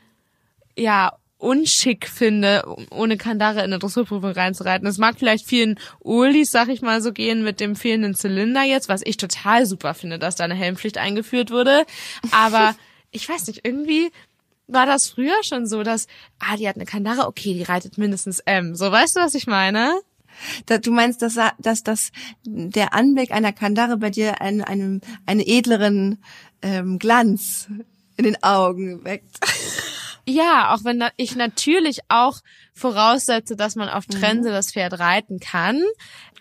ja, 0.77 1.17
unschick 1.37 2.07
finde, 2.07 2.63
ohne 2.89 3.17
Kandare 3.17 3.59
in 3.59 3.65
eine 3.65 3.79
Dressurprüfung 3.79 4.31
reinzureiten. 4.31 4.87
Es 4.87 4.97
mag 4.97 5.15
vielleicht 5.19 5.45
vielen 5.45 5.77
Olis, 5.99 6.49
sag 6.49 6.69
ich 6.69 6.81
mal, 6.81 7.01
so 7.01 7.11
gehen 7.11 7.43
mit 7.43 7.59
dem 7.59 7.75
fehlenden 7.75 8.15
Zylinder 8.15 8.63
jetzt, 8.63 8.89
was 8.89 9.01
ich 9.03 9.17
total 9.17 9.65
super 9.65 9.93
finde, 9.93 10.17
dass 10.17 10.35
da 10.35 10.45
eine 10.45 10.55
Helmpflicht 10.55 10.97
eingeführt 10.97 11.51
wurde. 11.51 11.85
Aber 12.31 12.75
ich 13.11 13.27
weiß 13.27 13.47
nicht, 13.47 13.61
irgendwie 13.63 14.11
war 14.67 14.85
das 14.85 15.09
früher 15.09 15.43
schon 15.43 15.67
so, 15.67 15.83
dass, 15.83 16.07
ah, 16.39 16.57
die 16.57 16.67
hat 16.67 16.75
eine 16.75 16.85
Kandare, 16.85 17.27
okay, 17.27 17.53
die 17.53 17.63
reitet 17.63 17.97
mindestens 17.97 18.39
M. 18.39 18.75
So, 18.75 18.91
weißt 18.91 19.15
du, 19.15 19.19
was 19.19 19.35
ich 19.35 19.45
meine? 19.45 19.99
Du 20.81 20.91
meinst, 20.91 21.21
dass, 21.21 21.37
dass, 21.59 21.83
dass 21.83 22.11
der 22.43 22.93
Anblick 22.93 23.31
einer 23.31 23.53
Kandare 23.53 23.97
bei 23.97 24.09
dir 24.09 24.41
einen, 24.41 24.61
einen, 24.61 25.01
einen 25.25 25.41
edleren 25.41 26.23
ähm, 26.61 26.99
Glanz 26.99 27.67
in 28.17 28.23
den 28.23 28.41
Augen 28.43 29.03
weckt. 29.03 29.39
Ja, 30.27 30.73
auch 30.73 30.83
wenn 30.83 31.03
ich 31.17 31.35
natürlich 31.35 31.99
auch 32.09 32.39
voraussetze, 32.73 33.55
dass 33.55 33.75
man 33.75 33.89
auf 33.89 34.07
Trense 34.07 34.49
mhm. 34.49 34.53
das 34.53 34.71
Pferd 34.71 34.97
reiten 34.99 35.39
kann 35.39 35.83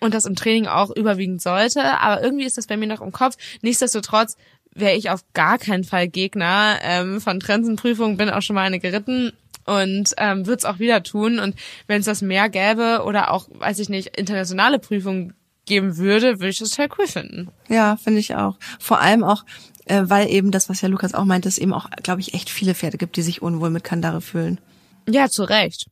und 0.01 0.15
das 0.15 0.25
im 0.25 0.37
Training 0.37 0.67
auch 0.67 0.91
überwiegend 0.91 1.43
sollte, 1.43 1.83
aber 2.01 2.23
irgendwie 2.23 2.47
ist 2.47 2.57
das 2.57 2.67
bei 2.67 2.79
mir 2.79 2.87
noch 2.87 3.03
im 3.03 3.13
Kopf. 3.13 3.37
Nichtsdestotrotz 3.61 4.37
wäre 4.73 4.97
ich 4.97 5.11
auf 5.11 5.25
gar 5.35 5.59
keinen 5.59 5.85
Fall 5.85 6.09
Gegner 6.09 6.79
ähm, 6.83 7.21
von 7.21 7.41
Trensenprüfungen, 7.41 8.17
bin 8.17 8.31
auch 8.31 8.43
schon 8.43 8.55
mal 8.55 8.63
eine 8.63 8.81
geritten 8.81 9.33
und 9.67 10.15
ähm, 10.19 10.47
würde 10.47 10.59
es 10.59 10.65
auch 10.65 10.79
wieder 10.79 11.03
tun. 11.03 11.39
Und 11.39 11.55
wenn 11.87 12.01
es 12.01 12.07
das 12.07 12.23
mehr 12.23 12.49
gäbe 12.49 13.03
oder 13.05 13.33
auch, 13.33 13.49
weiß 13.51 13.79
ich 13.79 13.89
nicht, 13.89 14.17
internationale 14.17 14.79
Prüfungen 14.79 15.35
geben 15.67 15.97
würde, 15.97 16.41
würde 16.41 16.49
ich 16.49 16.59
das 16.59 16.71
total 16.71 16.89
cool 16.99 17.07
finden. 17.07 17.49
Ja, 17.69 17.97
finde 17.97 18.21
ich 18.21 18.35
auch. 18.35 18.59
Vor 18.79 19.01
allem 19.01 19.25
auch, 19.25 19.45
äh, 19.87 20.03
weil 20.05 20.29
eben 20.29 20.51
das, 20.51 20.69
was 20.69 20.81
ja 20.81 20.89
Lukas 20.89 21.15
auch 21.15 21.25
meint, 21.25 21.47
es 21.47 21.59
eben 21.59 21.73
auch, 21.73 21.91
glaube 22.03 22.21
ich, 22.21 22.35
echt 22.35 22.51
viele 22.51 22.75
Pferde 22.75 22.99
gibt, 22.99 23.17
die 23.17 23.23
sich 23.23 23.43
unwohl 23.43 23.71
mit 23.71 23.85
Kandare 23.85 24.21
fühlen. 24.21 24.61
Ja, 25.09 25.29
zu 25.29 25.45
Recht. 25.45 25.87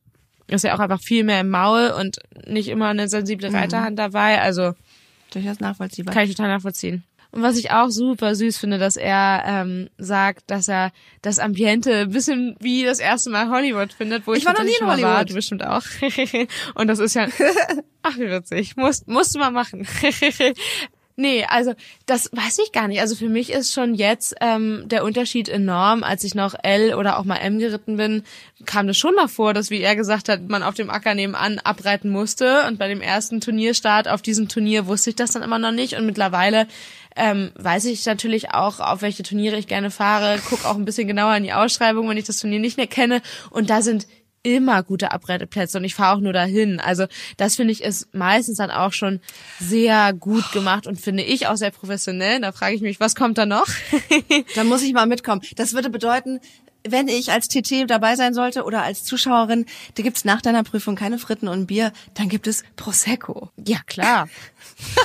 Ist 0.47 0.63
ja 0.63 0.75
auch 0.75 0.79
einfach 0.79 1.01
viel 1.01 1.23
mehr 1.23 1.39
im 1.39 1.49
Maul 1.49 1.93
und 1.97 2.19
nicht 2.45 2.67
immer 2.67 2.89
eine 2.89 3.07
sensible 3.07 3.49
mhm. 3.49 3.55
Reiterhand 3.55 3.97
dabei. 3.97 4.41
Also 4.41 4.73
durchaus 5.31 5.59
nachvollziehbar. 5.59 6.13
Kann 6.13 6.25
ich 6.25 6.35
total 6.35 6.49
nachvollziehen. 6.49 7.03
Und 7.33 7.41
was 7.41 7.57
ich 7.57 7.71
auch 7.71 7.89
super 7.89 8.35
süß 8.35 8.57
finde, 8.57 8.77
dass 8.77 8.95
er 8.95 9.43
ähm, 9.47 9.89
sagt, 9.97 10.51
dass 10.51 10.67
er 10.67 10.91
das 11.23 11.39
Ambiente 11.39 12.01
ein 12.01 12.11
bisschen 12.11 12.55
wie 12.59 12.83
das 12.83 12.99
erste 12.99 13.31
Mal 13.31 13.49
Hollywood 13.49 13.91
findet, 13.91 14.27
wo 14.27 14.33
ich, 14.33 14.39
ich 14.41 14.45
war 14.45 14.53
noch 14.53 14.63
nie 14.63 14.75
in 14.79 14.85
Hollywood. 14.85 15.09
War, 15.09 15.25
du 15.25 15.33
bestimmt 15.33 15.65
auch. 15.65 15.81
und 16.75 16.87
das 16.87 16.99
ist 16.99 17.15
ja, 17.15 17.27
ach 18.03 18.17
wie 18.17 18.29
witzig, 18.29 18.77
musst, 18.77 19.07
musst 19.07 19.33
du 19.33 19.39
mal 19.39 19.49
machen. 19.49 19.87
Nee, 21.15 21.45
also 21.47 21.75
das 22.07 22.29
weiß 22.31 22.57
ich 22.65 22.71
gar 22.71 22.87
nicht. 22.87 22.99
Also 22.99 23.15
für 23.15 23.29
mich 23.29 23.51
ist 23.51 23.71
schon 23.71 23.93
jetzt 23.93 24.33
ähm, 24.41 24.83
der 24.87 25.03
Unterschied 25.03 25.47
enorm. 25.47 26.03
Als 26.03 26.23
ich 26.23 26.33
noch 26.33 26.55
L 26.63 26.95
oder 26.95 27.19
auch 27.19 27.23
mal 27.23 27.35
M 27.35 27.59
geritten 27.59 27.97
bin, 27.97 28.23
kam 28.65 28.87
das 28.87 28.97
schon 28.97 29.13
mal 29.13 29.27
vor, 29.27 29.53
dass, 29.53 29.69
wie 29.69 29.81
er 29.81 29.95
gesagt 29.95 30.27
hat, 30.27 30.49
man 30.49 30.63
auf 30.63 30.73
dem 30.73 30.89
Acker 30.89 31.13
nebenan 31.13 31.59
abreiten 31.59 32.09
musste. 32.09 32.65
Und 32.67 32.79
bei 32.79 32.87
dem 32.87 32.99
ersten 32.99 33.41
Turnierstart 33.41 34.07
auf 34.07 34.23
diesem 34.23 34.47
Turnier 34.47 34.87
wusste 34.87 35.11
ich 35.11 35.15
das 35.15 35.31
dann 35.31 35.43
immer 35.43 35.59
noch 35.59 35.71
nicht. 35.71 35.93
Und 35.93 36.07
mittlerweile 36.07 36.67
ähm, 37.15 37.51
weiß 37.55 37.85
ich 37.85 38.05
natürlich 38.05 38.51
auch, 38.51 38.79
auf 38.79 39.01
welche 39.01 39.23
Turniere 39.23 39.57
ich 39.57 39.67
gerne 39.67 39.91
fahre, 39.91 40.39
guck 40.49 40.65
auch 40.65 40.75
ein 40.75 40.85
bisschen 40.85 41.07
genauer 41.07 41.35
in 41.35 41.43
die 41.43 41.53
Ausschreibung, 41.53 42.09
wenn 42.09 42.17
ich 42.17 42.25
das 42.25 42.37
Turnier 42.37 42.59
nicht 42.59 42.77
mehr 42.77 42.87
kenne. 42.87 43.21
Und 43.49 43.69
da 43.69 43.81
sind 43.81 44.07
immer 44.43 44.83
gute 44.83 45.11
Abreiteplätze 45.11 45.77
und 45.77 45.85
ich 45.85 45.95
fahre 45.95 46.17
auch 46.17 46.19
nur 46.19 46.33
dahin. 46.33 46.79
Also 46.79 47.05
das 47.37 47.55
finde 47.55 47.71
ich 47.71 47.81
ist 47.81 48.13
meistens 48.13 48.57
dann 48.57 48.71
auch 48.71 48.91
schon 48.91 49.21
sehr 49.59 50.13
gut 50.13 50.51
gemacht 50.51 50.85
und 50.85 50.99
finde 50.99 51.23
ich 51.23 51.47
auch 51.47 51.55
sehr 51.55 51.71
professionell. 51.71 52.41
Da 52.41 52.51
frage 52.51 52.75
ich 52.75 52.81
mich, 52.81 52.99
was 52.99 53.15
kommt 53.15 53.37
da 53.37 53.45
noch? 53.45 53.67
da 54.55 54.65
muss 54.65 54.83
ich 54.83 54.93
mal 54.93 55.07
mitkommen. 55.07 55.41
Das 55.55 55.73
würde 55.73 55.89
bedeuten, 55.89 56.41
wenn 56.87 57.07
ich 57.07 57.31
als 57.31 57.47
TT 57.47 57.89
dabei 57.89 58.15
sein 58.15 58.33
sollte 58.33 58.63
oder 58.63 58.83
als 58.83 59.03
Zuschauerin, 59.03 59.65
da 59.95 60.03
gibt's 60.03 60.25
nach 60.25 60.41
deiner 60.41 60.63
Prüfung 60.63 60.95
keine 60.95 61.17
Fritten 61.17 61.47
und 61.47 61.67
Bier, 61.67 61.91
dann 62.13 62.29
gibt 62.29 62.47
es 62.47 62.63
Prosecco. 62.75 63.49
Ja, 63.65 63.79
klar. 63.85 64.27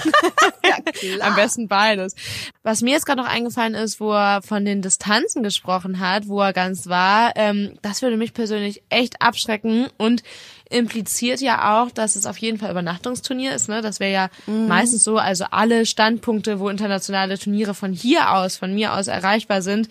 ja, 0.64 0.92
klar. 0.92 1.28
Am 1.28 1.36
besten 1.36 1.68
beides. 1.68 2.14
Was 2.62 2.82
mir 2.82 2.92
jetzt 2.92 3.06
gerade 3.06 3.20
noch 3.20 3.28
eingefallen 3.28 3.74
ist, 3.74 4.00
wo 4.00 4.12
er 4.12 4.42
von 4.42 4.64
den 4.64 4.82
Distanzen 4.82 5.42
gesprochen 5.42 6.00
hat, 6.00 6.28
wo 6.28 6.40
er 6.40 6.52
ganz 6.52 6.86
war, 6.86 7.32
ähm, 7.36 7.78
das 7.82 8.02
würde 8.02 8.16
mich 8.16 8.34
persönlich 8.34 8.82
echt 8.88 9.22
abschrecken 9.22 9.88
und 9.96 10.22
impliziert 10.70 11.40
ja 11.40 11.82
auch, 11.82 11.90
dass 11.90 12.16
es 12.16 12.26
auf 12.26 12.36
jeden 12.38 12.58
Fall 12.58 12.70
Übernachtungsturnier 12.70 13.54
ist. 13.54 13.68
Ne? 13.68 13.80
Das 13.80 14.00
wäre 14.00 14.12
ja 14.12 14.30
mhm. 14.46 14.66
meistens 14.66 15.04
so, 15.04 15.16
also 15.16 15.44
alle 15.50 15.86
Standpunkte, 15.86 16.60
wo 16.60 16.68
internationale 16.68 17.38
Turniere 17.38 17.74
von 17.74 17.92
hier 17.92 18.32
aus, 18.32 18.56
von 18.56 18.74
mir 18.74 18.94
aus 18.94 19.06
erreichbar 19.06 19.62
sind, 19.62 19.88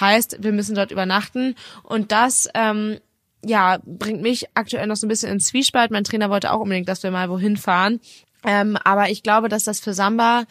heißt, 0.00 0.38
wir 0.40 0.52
müssen 0.52 0.74
dort 0.74 0.90
übernachten. 0.90 1.54
Und 1.82 2.12
das 2.12 2.48
ähm, 2.54 2.98
ja, 3.44 3.78
bringt 3.84 4.22
mich 4.22 4.46
aktuell 4.54 4.86
noch 4.86 4.96
so 4.96 5.06
ein 5.06 5.08
bisschen 5.08 5.32
in 5.32 5.40
Zwiespalt. 5.40 5.90
Mein 5.90 6.04
Trainer 6.04 6.30
wollte 6.30 6.52
auch 6.52 6.60
unbedingt, 6.60 6.88
dass 6.88 7.02
wir 7.02 7.10
mal 7.10 7.30
wohin 7.30 7.56
fahren. 7.56 8.00
Ähm, 8.44 8.76
aber 8.84 9.10
ich 9.10 9.22
glaube, 9.22 9.48
dass 9.48 9.64
das 9.64 9.80
für 9.80 9.94
Samba 9.94 10.44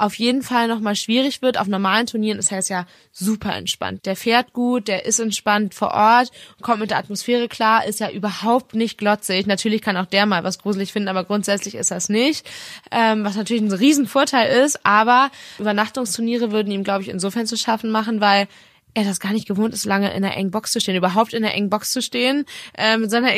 auf 0.00 0.14
jeden 0.14 0.42
Fall 0.42 0.66
nochmal 0.66 0.96
schwierig 0.96 1.42
wird. 1.42 1.58
Auf 1.58 1.66
normalen 1.66 2.06
Turnieren 2.06 2.38
ist 2.38 2.50
er 2.50 2.58
jetzt 2.58 2.70
ja 2.70 2.86
super 3.12 3.54
entspannt. 3.54 4.06
Der 4.06 4.16
fährt 4.16 4.52
gut, 4.52 4.88
der 4.88 5.04
ist 5.04 5.20
entspannt 5.20 5.74
vor 5.74 5.92
Ort, 5.92 6.30
kommt 6.62 6.80
mit 6.80 6.90
der 6.90 6.98
Atmosphäre 6.98 7.48
klar, 7.48 7.84
ist 7.84 8.00
ja 8.00 8.10
überhaupt 8.10 8.74
nicht 8.74 8.96
glotzig. 8.96 9.46
Natürlich 9.46 9.82
kann 9.82 9.98
auch 9.98 10.06
der 10.06 10.24
mal 10.24 10.42
was 10.42 10.58
gruselig 10.58 10.92
finden, 10.92 11.08
aber 11.08 11.24
grundsätzlich 11.24 11.74
ist 11.74 11.90
das 11.90 12.08
nicht. 12.08 12.48
Ähm, 12.90 13.24
was 13.24 13.36
natürlich 13.36 13.62
ein 13.62 13.72
Riesenvorteil 13.72 14.64
ist, 14.64 14.86
aber 14.86 15.30
Übernachtungsturniere 15.58 16.50
würden 16.50 16.72
ihm, 16.72 16.84
glaube 16.84 17.02
ich, 17.02 17.10
insofern 17.10 17.46
zu 17.46 17.56
schaffen 17.56 17.90
machen, 17.90 18.20
weil 18.22 18.48
er 18.94 19.04
das 19.04 19.20
gar 19.20 19.32
nicht 19.32 19.46
gewohnt 19.46 19.74
ist, 19.74 19.84
lange 19.84 20.08
in 20.12 20.24
einer 20.24 20.36
engen 20.36 20.50
Box 20.50 20.72
zu 20.72 20.80
stehen, 20.80 20.96
überhaupt 20.96 21.32
in 21.32 21.44
einer 21.44 21.54
engen 21.54 21.70
Box 21.70 21.92
zu 21.92 22.02
stehen, 22.02 22.44
äh, 22.76 22.96
mit 22.96 23.10
seiner 23.10 23.30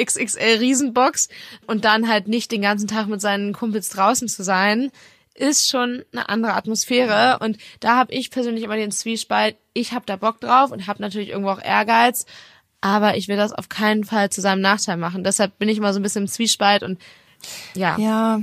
XXL 0.00 0.58
Riesenbox 0.58 1.28
und 1.66 1.84
dann 1.84 2.08
halt 2.08 2.28
nicht 2.28 2.52
den 2.52 2.62
ganzen 2.62 2.88
Tag 2.88 3.08
mit 3.08 3.20
seinen 3.20 3.52
Kumpels 3.52 3.88
draußen 3.90 4.28
zu 4.28 4.42
sein, 4.42 4.90
ist 5.34 5.68
schon 5.68 6.04
eine 6.12 6.28
andere 6.28 6.54
Atmosphäre 6.54 7.38
und 7.40 7.58
da 7.80 7.96
habe 7.96 8.12
ich 8.12 8.30
persönlich 8.30 8.64
immer 8.64 8.76
den 8.76 8.90
Zwiespalt, 8.90 9.56
ich 9.72 9.92
habe 9.92 10.04
da 10.06 10.16
Bock 10.16 10.40
drauf 10.40 10.70
und 10.70 10.86
habe 10.86 11.02
natürlich 11.02 11.30
irgendwo 11.30 11.50
auch 11.50 11.62
Ehrgeiz, 11.62 12.26
aber 12.80 13.16
ich 13.16 13.28
will 13.28 13.36
das 13.36 13.52
auf 13.52 13.68
keinen 13.68 14.04
Fall 14.04 14.30
zu 14.30 14.40
seinem 14.40 14.60
Nachteil 14.60 14.96
machen. 14.96 15.24
Deshalb 15.24 15.58
bin 15.58 15.68
ich 15.68 15.78
immer 15.78 15.92
so 15.92 16.00
ein 16.00 16.02
bisschen 16.02 16.24
im 16.24 16.28
Zwiespalt 16.28 16.82
und 16.82 17.00
ja. 17.74 17.96
Ja. 17.98 18.42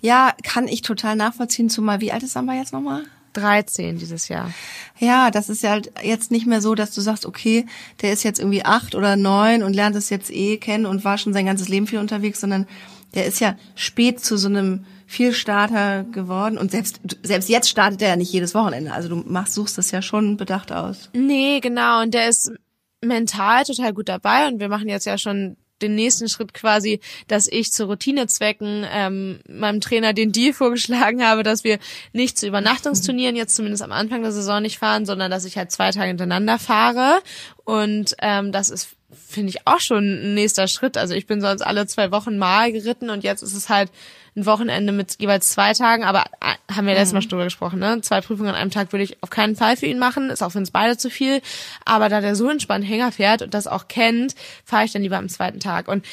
Ja, 0.00 0.34
kann 0.42 0.68
ich 0.68 0.82
total 0.82 1.16
nachvollziehen, 1.16 1.70
zumal 1.70 2.00
wie 2.00 2.12
alt 2.12 2.22
ist 2.22 2.32
Samba 2.32 2.54
jetzt 2.54 2.72
nochmal? 2.72 3.04
13 3.32 3.98
dieses 3.98 4.28
Jahr. 4.28 4.52
Ja, 4.98 5.30
das 5.30 5.48
ist 5.48 5.62
ja 5.62 5.70
halt 5.70 5.92
jetzt 6.02 6.30
nicht 6.30 6.46
mehr 6.46 6.60
so, 6.60 6.74
dass 6.74 6.92
du 6.94 7.00
sagst, 7.00 7.26
okay, 7.26 7.66
der 8.02 8.12
ist 8.12 8.22
jetzt 8.22 8.38
irgendwie 8.38 8.64
acht 8.64 8.94
oder 8.94 9.16
neun 9.16 9.62
und 9.62 9.74
lernt 9.74 9.96
es 9.96 10.10
jetzt 10.10 10.30
eh 10.30 10.56
kennen 10.56 10.86
und 10.86 11.04
war 11.04 11.18
schon 11.18 11.32
sein 11.32 11.46
ganzes 11.46 11.68
Leben 11.68 11.86
viel 11.86 11.98
unterwegs, 11.98 12.40
sondern 12.40 12.66
der 13.14 13.26
ist 13.26 13.40
ja 13.40 13.56
spät 13.74 14.20
zu 14.20 14.36
so 14.36 14.48
einem 14.48 14.84
Vielstarter 15.06 16.04
geworden 16.04 16.56
und 16.56 16.70
selbst 16.70 17.00
selbst 17.22 17.48
jetzt 17.48 17.68
startet 17.68 18.00
er 18.00 18.10
ja 18.10 18.16
nicht 18.16 18.32
jedes 18.32 18.54
Wochenende. 18.54 18.92
Also 18.92 19.08
du 19.08 19.16
machst 19.16 19.54
suchst 19.54 19.76
das 19.76 19.90
ja 19.90 20.02
schon 20.02 20.36
bedacht 20.36 20.70
aus. 20.70 21.10
Nee, 21.12 21.58
genau 21.60 22.02
und 22.02 22.14
der 22.14 22.28
ist 22.28 22.52
mental 23.00 23.64
total 23.64 23.92
gut 23.92 24.08
dabei 24.08 24.46
und 24.46 24.60
wir 24.60 24.68
machen 24.68 24.88
jetzt 24.88 25.06
ja 25.06 25.18
schon 25.18 25.56
den 25.82 25.94
nächsten 25.94 26.28
Schritt 26.28 26.54
quasi, 26.54 27.00
dass 27.28 27.46
ich 27.46 27.72
zu 27.72 27.84
Routinezwecken 27.84 28.86
ähm, 28.90 29.40
meinem 29.48 29.80
Trainer 29.80 30.12
den 30.12 30.32
Deal 30.32 30.52
vorgeschlagen 30.52 31.24
habe, 31.24 31.42
dass 31.42 31.64
wir 31.64 31.78
nicht 32.12 32.38
zu 32.38 32.46
Übernachtungsturnieren 32.46 33.36
jetzt 33.36 33.56
zumindest 33.56 33.82
am 33.82 33.92
Anfang 33.92 34.22
der 34.22 34.32
Saison 34.32 34.62
nicht 34.62 34.78
fahren, 34.78 35.06
sondern 35.06 35.30
dass 35.30 35.44
ich 35.44 35.56
halt 35.56 35.70
zwei 35.70 35.90
Tage 35.90 36.08
hintereinander 36.08 36.58
fahre. 36.58 37.20
Und 37.64 38.14
ähm, 38.20 38.52
das 38.52 38.70
ist 38.70 38.96
finde 39.28 39.50
ich 39.50 39.66
auch 39.66 39.80
schon 39.80 40.04
ein 40.04 40.34
nächster 40.34 40.68
Schritt. 40.68 40.96
Also 40.96 41.14
ich 41.14 41.26
bin 41.26 41.40
sonst 41.40 41.62
alle 41.62 41.86
zwei 41.86 42.12
Wochen 42.12 42.38
mal 42.38 42.72
geritten 42.72 43.10
und 43.10 43.24
jetzt 43.24 43.42
ist 43.42 43.54
es 43.54 43.68
halt 43.68 43.90
ein 44.36 44.46
Wochenende 44.46 44.92
mit 44.92 45.16
jeweils 45.18 45.50
zwei 45.50 45.72
Tagen, 45.72 46.04
aber 46.04 46.24
äh, 46.40 46.74
haben 46.74 46.86
wir 46.86 46.94
letztes 46.94 47.12
Mal 47.12 47.22
schon 47.22 47.30
drüber 47.30 47.44
gesprochen, 47.44 47.78
ne? 47.78 48.00
Zwei 48.02 48.20
Prüfungen 48.20 48.50
an 48.50 48.54
einem 48.54 48.70
Tag 48.70 48.92
würde 48.92 49.02
ich 49.02 49.22
auf 49.22 49.30
keinen 49.30 49.56
Fall 49.56 49.76
für 49.76 49.86
ihn 49.86 49.98
machen, 49.98 50.30
ist 50.30 50.42
auch 50.42 50.52
für 50.52 50.58
uns 50.58 50.70
beide 50.70 50.96
zu 50.96 51.10
viel. 51.10 51.40
Aber 51.84 52.08
da 52.08 52.20
der 52.20 52.36
so 52.36 52.48
entspannt 52.48 52.86
Hänger 52.88 53.12
fährt 53.12 53.42
und 53.42 53.54
das 53.54 53.66
auch 53.66 53.88
kennt, 53.88 54.34
fahre 54.64 54.84
ich 54.84 54.92
dann 54.92 55.02
lieber 55.02 55.18
am 55.18 55.28
zweiten 55.28 55.60
Tag. 55.60 55.88
Und 55.88 56.04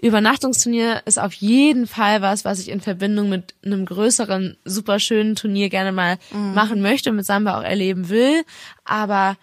Übernachtungsturnier 0.00 1.02
ist 1.04 1.18
auf 1.18 1.34
jeden 1.34 1.86
Fall 1.86 2.22
was, 2.22 2.44
was 2.44 2.60
ich 2.60 2.68
in 2.68 2.80
Verbindung 2.80 3.28
mit 3.28 3.54
einem 3.64 3.84
größeren, 3.84 4.56
super 4.64 5.00
schönen 5.00 5.34
Turnier 5.34 5.68
gerne 5.68 5.92
mal 5.92 6.18
mhm. 6.30 6.54
machen 6.54 6.80
möchte 6.80 7.10
und 7.10 7.16
mit 7.16 7.26
Samba 7.26 7.58
auch 7.58 7.64
erleben 7.64 8.08
will. 8.08 8.44
Aber 8.84 9.36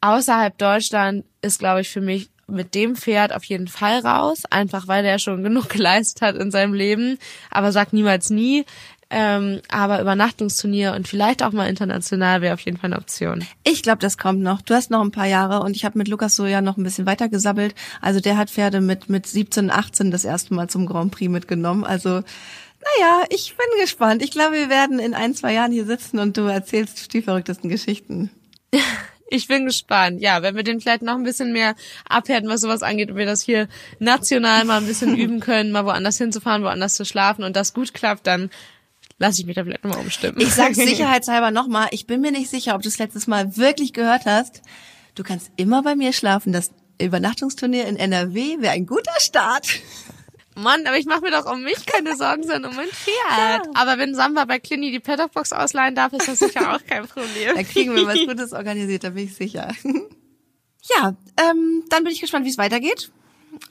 außerhalb 0.00 0.56
Deutschland 0.58 1.24
ist, 1.42 1.58
glaube 1.58 1.80
ich, 1.80 1.88
für 1.88 2.00
mich 2.00 2.30
mit 2.48 2.74
dem 2.74 2.96
Pferd 2.96 3.34
auf 3.34 3.44
jeden 3.44 3.68
Fall 3.68 4.00
raus, 4.00 4.42
einfach 4.50 4.88
weil 4.88 5.02
der 5.02 5.18
schon 5.18 5.42
genug 5.42 5.68
geleistet 5.70 6.22
hat 6.22 6.36
in 6.36 6.50
seinem 6.50 6.74
Leben, 6.74 7.18
aber 7.50 7.72
sagt 7.72 7.92
niemals 7.92 8.30
nie. 8.30 8.64
Ähm, 9.10 9.62
aber 9.70 10.02
Übernachtungsturnier 10.02 10.92
und 10.92 11.08
vielleicht 11.08 11.42
auch 11.42 11.52
mal 11.52 11.66
international 11.66 12.42
wäre 12.42 12.52
auf 12.52 12.60
jeden 12.60 12.76
Fall 12.76 12.92
eine 12.92 13.00
Option. 13.00 13.42
Ich 13.64 13.82
glaube, 13.82 14.00
das 14.00 14.18
kommt 14.18 14.40
noch. 14.40 14.60
Du 14.60 14.74
hast 14.74 14.90
noch 14.90 15.00
ein 15.00 15.12
paar 15.12 15.26
Jahre 15.26 15.60
und 15.60 15.74
ich 15.74 15.86
habe 15.86 15.96
mit 15.96 16.08
Lukas 16.08 16.36
so 16.36 16.44
ja 16.44 16.60
noch 16.60 16.76
ein 16.76 16.82
bisschen 16.82 17.06
weiter 17.06 17.30
gesabbelt. 17.30 17.74
Also 18.02 18.20
der 18.20 18.36
hat 18.36 18.50
Pferde 18.50 18.82
mit 18.82 19.08
mit 19.08 19.26
17, 19.26 19.70
18 19.70 20.10
das 20.10 20.26
erste 20.26 20.52
Mal 20.52 20.68
zum 20.68 20.84
Grand 20.84 21.10
Prix 21.10 21.30
mitgenommen. 21.30 21.84
Also 21.84 22.10
naja, 22.10 23.24
ich 23.30 23.56
bin 23.56 23.80
gespannt. 23.80 24.22
Ich 24.22 24.30
glaube, 24.30 24.56
wir 24.56 24.68
werden 24.68 24.98
in 24.98 25.14
ein, 25.14 25.34
zwei 25.34 25.54
Jahren 25.54 25.72
hier 25.72 25.86
sitzen 25.86 26.18
und 26.18 26.36
du 26.36 26.42
erzählst 26.42 27.12
die 27.14 27.22
verrücktesten 27.22 27.70
Geschichten. 27.70 28.30
Ich 29.30 29.46
bin 29.46 29.66
gespannt. 29.66 30.20
Ja, 30.20 30.42
wenn 30.42 30.56
wir 30.56 30.62
den 30.62 30.80
vielleicht 30.80 31.02
noch 31.02 31.14
ein 31.14 31.22
bisschen 31.22 31.52
mehr 31.52 31.74
abhärten, 32.08 32.48
was 32.48 32.62
sowas 32.62 32.82
angeht, 32.82 33.10
und 33.10 33.16
wir 33.16 33.26
das 33.26 33.42
hier 33.42 33.68
national 33.98 34.64
mal 34.64 34.78
ein 34.78 34.86
bisschen 34.86 35.16
üben 35.18 35.40
können, 35.40 35.70
mal 35.70 35.84
woanders 35.84 36.18
hinzufahren, 36.18 36.62
woanders 36.62 36.94
zu 36.94 37.04
schlafen 37.04 37.44
und 37.44 37.54
das 37.56 37.74
gut 37.74 37.92
klappt, 37.94 38.26
dann 38.26 38.50
lasse 39.18 39.40
ich 39.40 39.46
mich 39.46 39.56
da 39.56 39.64
vielleicht 39.64 39.84
nochmal 39.84 40.00
umstimmen. 40.00 40.40
Ich 40.40 40.54
sag's 40.54 40.76
sicherheitshalber 40.78 41.50
nochmal, 41.50 41.88
ich 41.90 42.06
bin 42.06 42.20
mir 42.20 42.32
nicht 42.32 42.48
sicher, 42.50 42.74
ob 42.74 42.82
du 42.82 42.88
es 42.88 42.98
letztes 42.98 43.26
Mal 43.26 43.56
wirklich 43.56 43.92
gehört 43.92 44.24
hast. 44.26 44.62
Du 45.14 45.22
kannst 45.24 45.50
immer 45.56 45.82
bei 45.82 45.96
mir 45.96 46.12
schlafen. 46.12 46.52
Das 46.52 46.70
Übernachtungsturnier 47.00 47.86
in 47.86 47.96
NRW 47.96 48.60
wäre 48.60 48.72
ein 48.72 48.86
guter 48.86 49.18
Start. 49.18 49.66
Mann, 50.62 50.86
aber 50.86 50.98
ich 50.98 51.06
mache 51.06 51.20
mir 51.22 51.30
doch 51.30 51.50
um 51.50 51.62
mich 51.62 51.86
keine 51.86 52.16
Sorgen, 52.16 52.42
sondern 52.42 52.66
um 52.66 52.76
mein 52.76 52.88
Pferd. 52.88 53.66
Ja. 53.66 53.72
Aber 53.74 53.98
wenn 53.98 54.14
Samba 54.14 54.44
bei 54.44 54.58
Clini 54.58 54.90
die 54.90 55.00
Paddockbox 55.00 55.52
ausleihen 55.52 55.94
darf, 55.94 56.12
ist 56.12 56.28
das 56.28 56.38
sicher 56.38 56.74
auch 56.74 56.84
kein 56.86 57.06
Problem. 57.06 57.56
Da 57.56 57.62
kriegen 57.62 57.94
wir 57.94 58.06
was 58.06 58.18
Gutes 58.18 58.52
organisiert, 58.54 59.04
da 59.04 59.10
bin 59.10 59.24
ich 59.24 59.34
sicher. 59.34 59.72
Ja, 60.96 61.14
ähm, 61.36 61.84
dann 61.90 62.04
bin 62.04 62.12
ich 62.12 62.20
gespannt, 62.20 62.46
wie 62.46 62.50
es 62.50 62.58
weitergeht. 62.58 63.10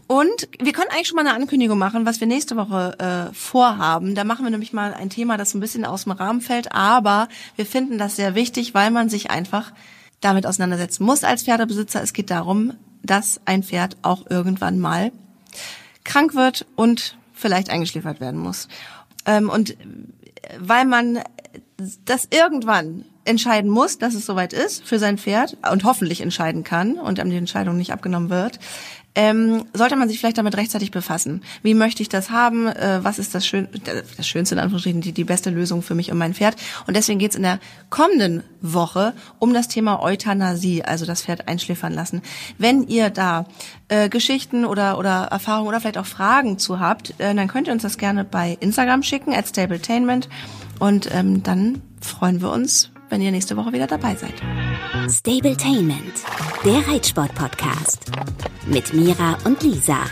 Und 0.08 0.50
wir 0.60 0.73
können 0.73 0.89
eigentlich 0.91 1.08
schon 1.08 1.15
mal 1.15 1.26
eine 1.26 1.34
Ankündigung 1.34 1.78
machen, 1.78 2.06
was 2.06 2.19
wir 2.19 2.28
nächste 2.28 2.56
Woche 2.56 2.97
äh, 3.00 3.34
vorhaben. 3.34 4.15
Da 4.15 4.23
machen 4.23 4.45
wir 4.45 4.50
nämlich 4.50 4.73
mal 4.73 4.93
ein 4.93 5.10
Thema, 5.10 5.38
das 5.38 5.54
ein 5.54 5.60
bisschen 5.60 5.86
aus 5.86 6.04
dem 6.04 6.13
Rahmen 6.13 6.41
fällt, 6.41 6.71
aber 6.71 7.28
wir 7.56 7.65
finden 7.65 7.97
das 7.97 8.15
sehr 8.15 8.36
wichtig, 8.36 8.73
weil 8.73 8.91
man 8.91 9.10
sich 9.10 9.30
einfach 9.32 9.73
damit 10.21 10.45
auseinandersetzen 10.45 11.04
muss 11.04 11.23
als 11.23 11.43
Pferdebesitzer. 11.43 12.02
Es 12.02 12.13
geht 12.13 12.32
darum, 12.32 12.73
dass 13.04 13.39
ein 13.45 13.63
Pferd 13.63 13.97
auch 14.02 14.26
irgendwann 14.30 14.80
mal 14.80 15.12
krank 16.08 16.34
wird 16.34 16.65
und 16.76 17.17
vielleicht 17.34 17.70
eingeschläfert 17.70 18.20
werden 18.20 18.39
muss. 18.39 18.67
Ähm, 19.26 19.50
und 19.50 19.78
weil 20.60 20.86
man 20.86 21.20
das 22.06 22.28
irgendwann 22.32 23.06
entscheiden 23.26 23.70
muss, 23.70 23.98
dass 23.98 24.15
es 24.15 24.26
soweit 24.26 24.54
ist 24.54 24.84
für 24.84 25.00
sein 25.00 25.17
Pferd 25.17 25.58
und 25.72 25.84
hoffentlich 25.84 26.22
entscheiden 26.22 26.63
kann 26.63 26.98
und 26.98 27.20
einem 27.20 27.30
die 27.30 27.38
Entscheidung 27.38 27.78
nicht 27.78 27.91
abgenommen 27.91 28.30
wird, 28.30 28.60
ähm, 29.15 29.65
sollte 29.74 29.96
man 29.96 30.08
sich 30.08 30.20
vielleicht 30.20 30.38
damit 30.38 30.56
rechtzeitig 30.56 30.91
befassen. 30.91 31.41
Wie 31.63 31.74
möchte 31.74 32.04
ich 32.04 32.10
das 32.10 32.30
haben? 32.30 32.67
Äh, 32.67 33.00
was 33.04 33.17
ist 33.17 33.34
das, 33.34 33.48
Schön 33.48 33.67
das 33.84 34.28
Schönste 34.28 34.54
in 34.54 34.60
Anführungsstrichen, 34.60 35.02
die, 35.02 35.12
die 35.12 35.24
beste 35.24 35.50
Lösung 35.50 35.82
für 35.82 35.96
mich 35.96 36.12
und 36.12 36.20
mein 36.20 36.36
Pferd? 36.36 36.56
Und 36.86 36.96
deswegen 36.96 37.17
geht's 37.17 37.36
in 37.36 37.41
der 37.41 37.60
kommenden 37.89 38.43
Woche 38.62 39.13
um 39.39 39.56
das 39.56 39.67
Thema 39.67 40.04
Euthanasie, 40.04 40.84
also 40.84 41.06
das 41.06 41.24
Pferd 41.24 41.48
einschläfern 41.48 41.93
lassen. 41.93 42.22
Wenn 42.60 42.84
ihr 42.84 43.10
da 43.10 43.46
äh, 43.88 44.08
Geschichten 44.08 44.65
oder, 44.65 45.00
oder 45.00 45.24
Erfahrungen 45.32 45.70
oder 45.70 45.80
vielleicht 45.80 45.98
auch 45.98 46.06
Fragen 46.06 46.60
zu 46.60 46.80
habt, 46.80 47.20
äh, 47.20 47.34
dann 47.34 47.48
könnt 47.48 47.67
ihr 47.67 47.74
uns 47.74 47.82
das 47.82 47.98
gerne 47.98 48.24
bei 48.24 48.56
Instagram 48.60 49.02
schicken, 49.02 49.34
at 49.34 49.48
Stabletainment. 49.48 50.30
Und 50.80 51.10
ähm, 51.12 51.41
dann 51.41 51.82
freuen 52.02 52.41
wir 52.41 52.52
uns, 52.52 52.91
wenn 53.10 53.22
ihr 53.22 53.32
nächste 53.32 53.58
Woche 53.58 53.74
wieder 53.74 53.88
dabei 53.88 54.15
seid. 54.15 54.36
Stabletainment, 55.10 56.24
der 56.65 56.88
Reitsport-Podcast 56.88 58.12
mit 58.65 58.93
Mira 58.93 59.38
und 59.46 59.62
Lisa. 59.63 60.06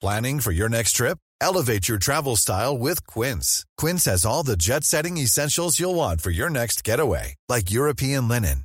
Planning 0.00 0.40
for 0.40 0.52
your 0.52 0.68
next 0.68 0.92
trip? 0.92 1.18
Elevate 1.40 1.88
your 1.88 1.98
travel 1.98 2.36
style 2.36 2.76
with 2.76 3.06
Quince. 3.06 3.64
Quince 3.78 4.04
has 4.04 4.26
all 4.26 4.42
the 4.42 4.56
jet-setting 4.56 5.16
essentials 5.16 5.80
you'll 5.80 5.94
want 5.94 6.20
for 6.20 6.30
your 6.30 6.50
next 6.50 6.84
getaway, 6.84 7.34
like 7.48 7.70
European 7.70 8.28
linen 8.28 8.64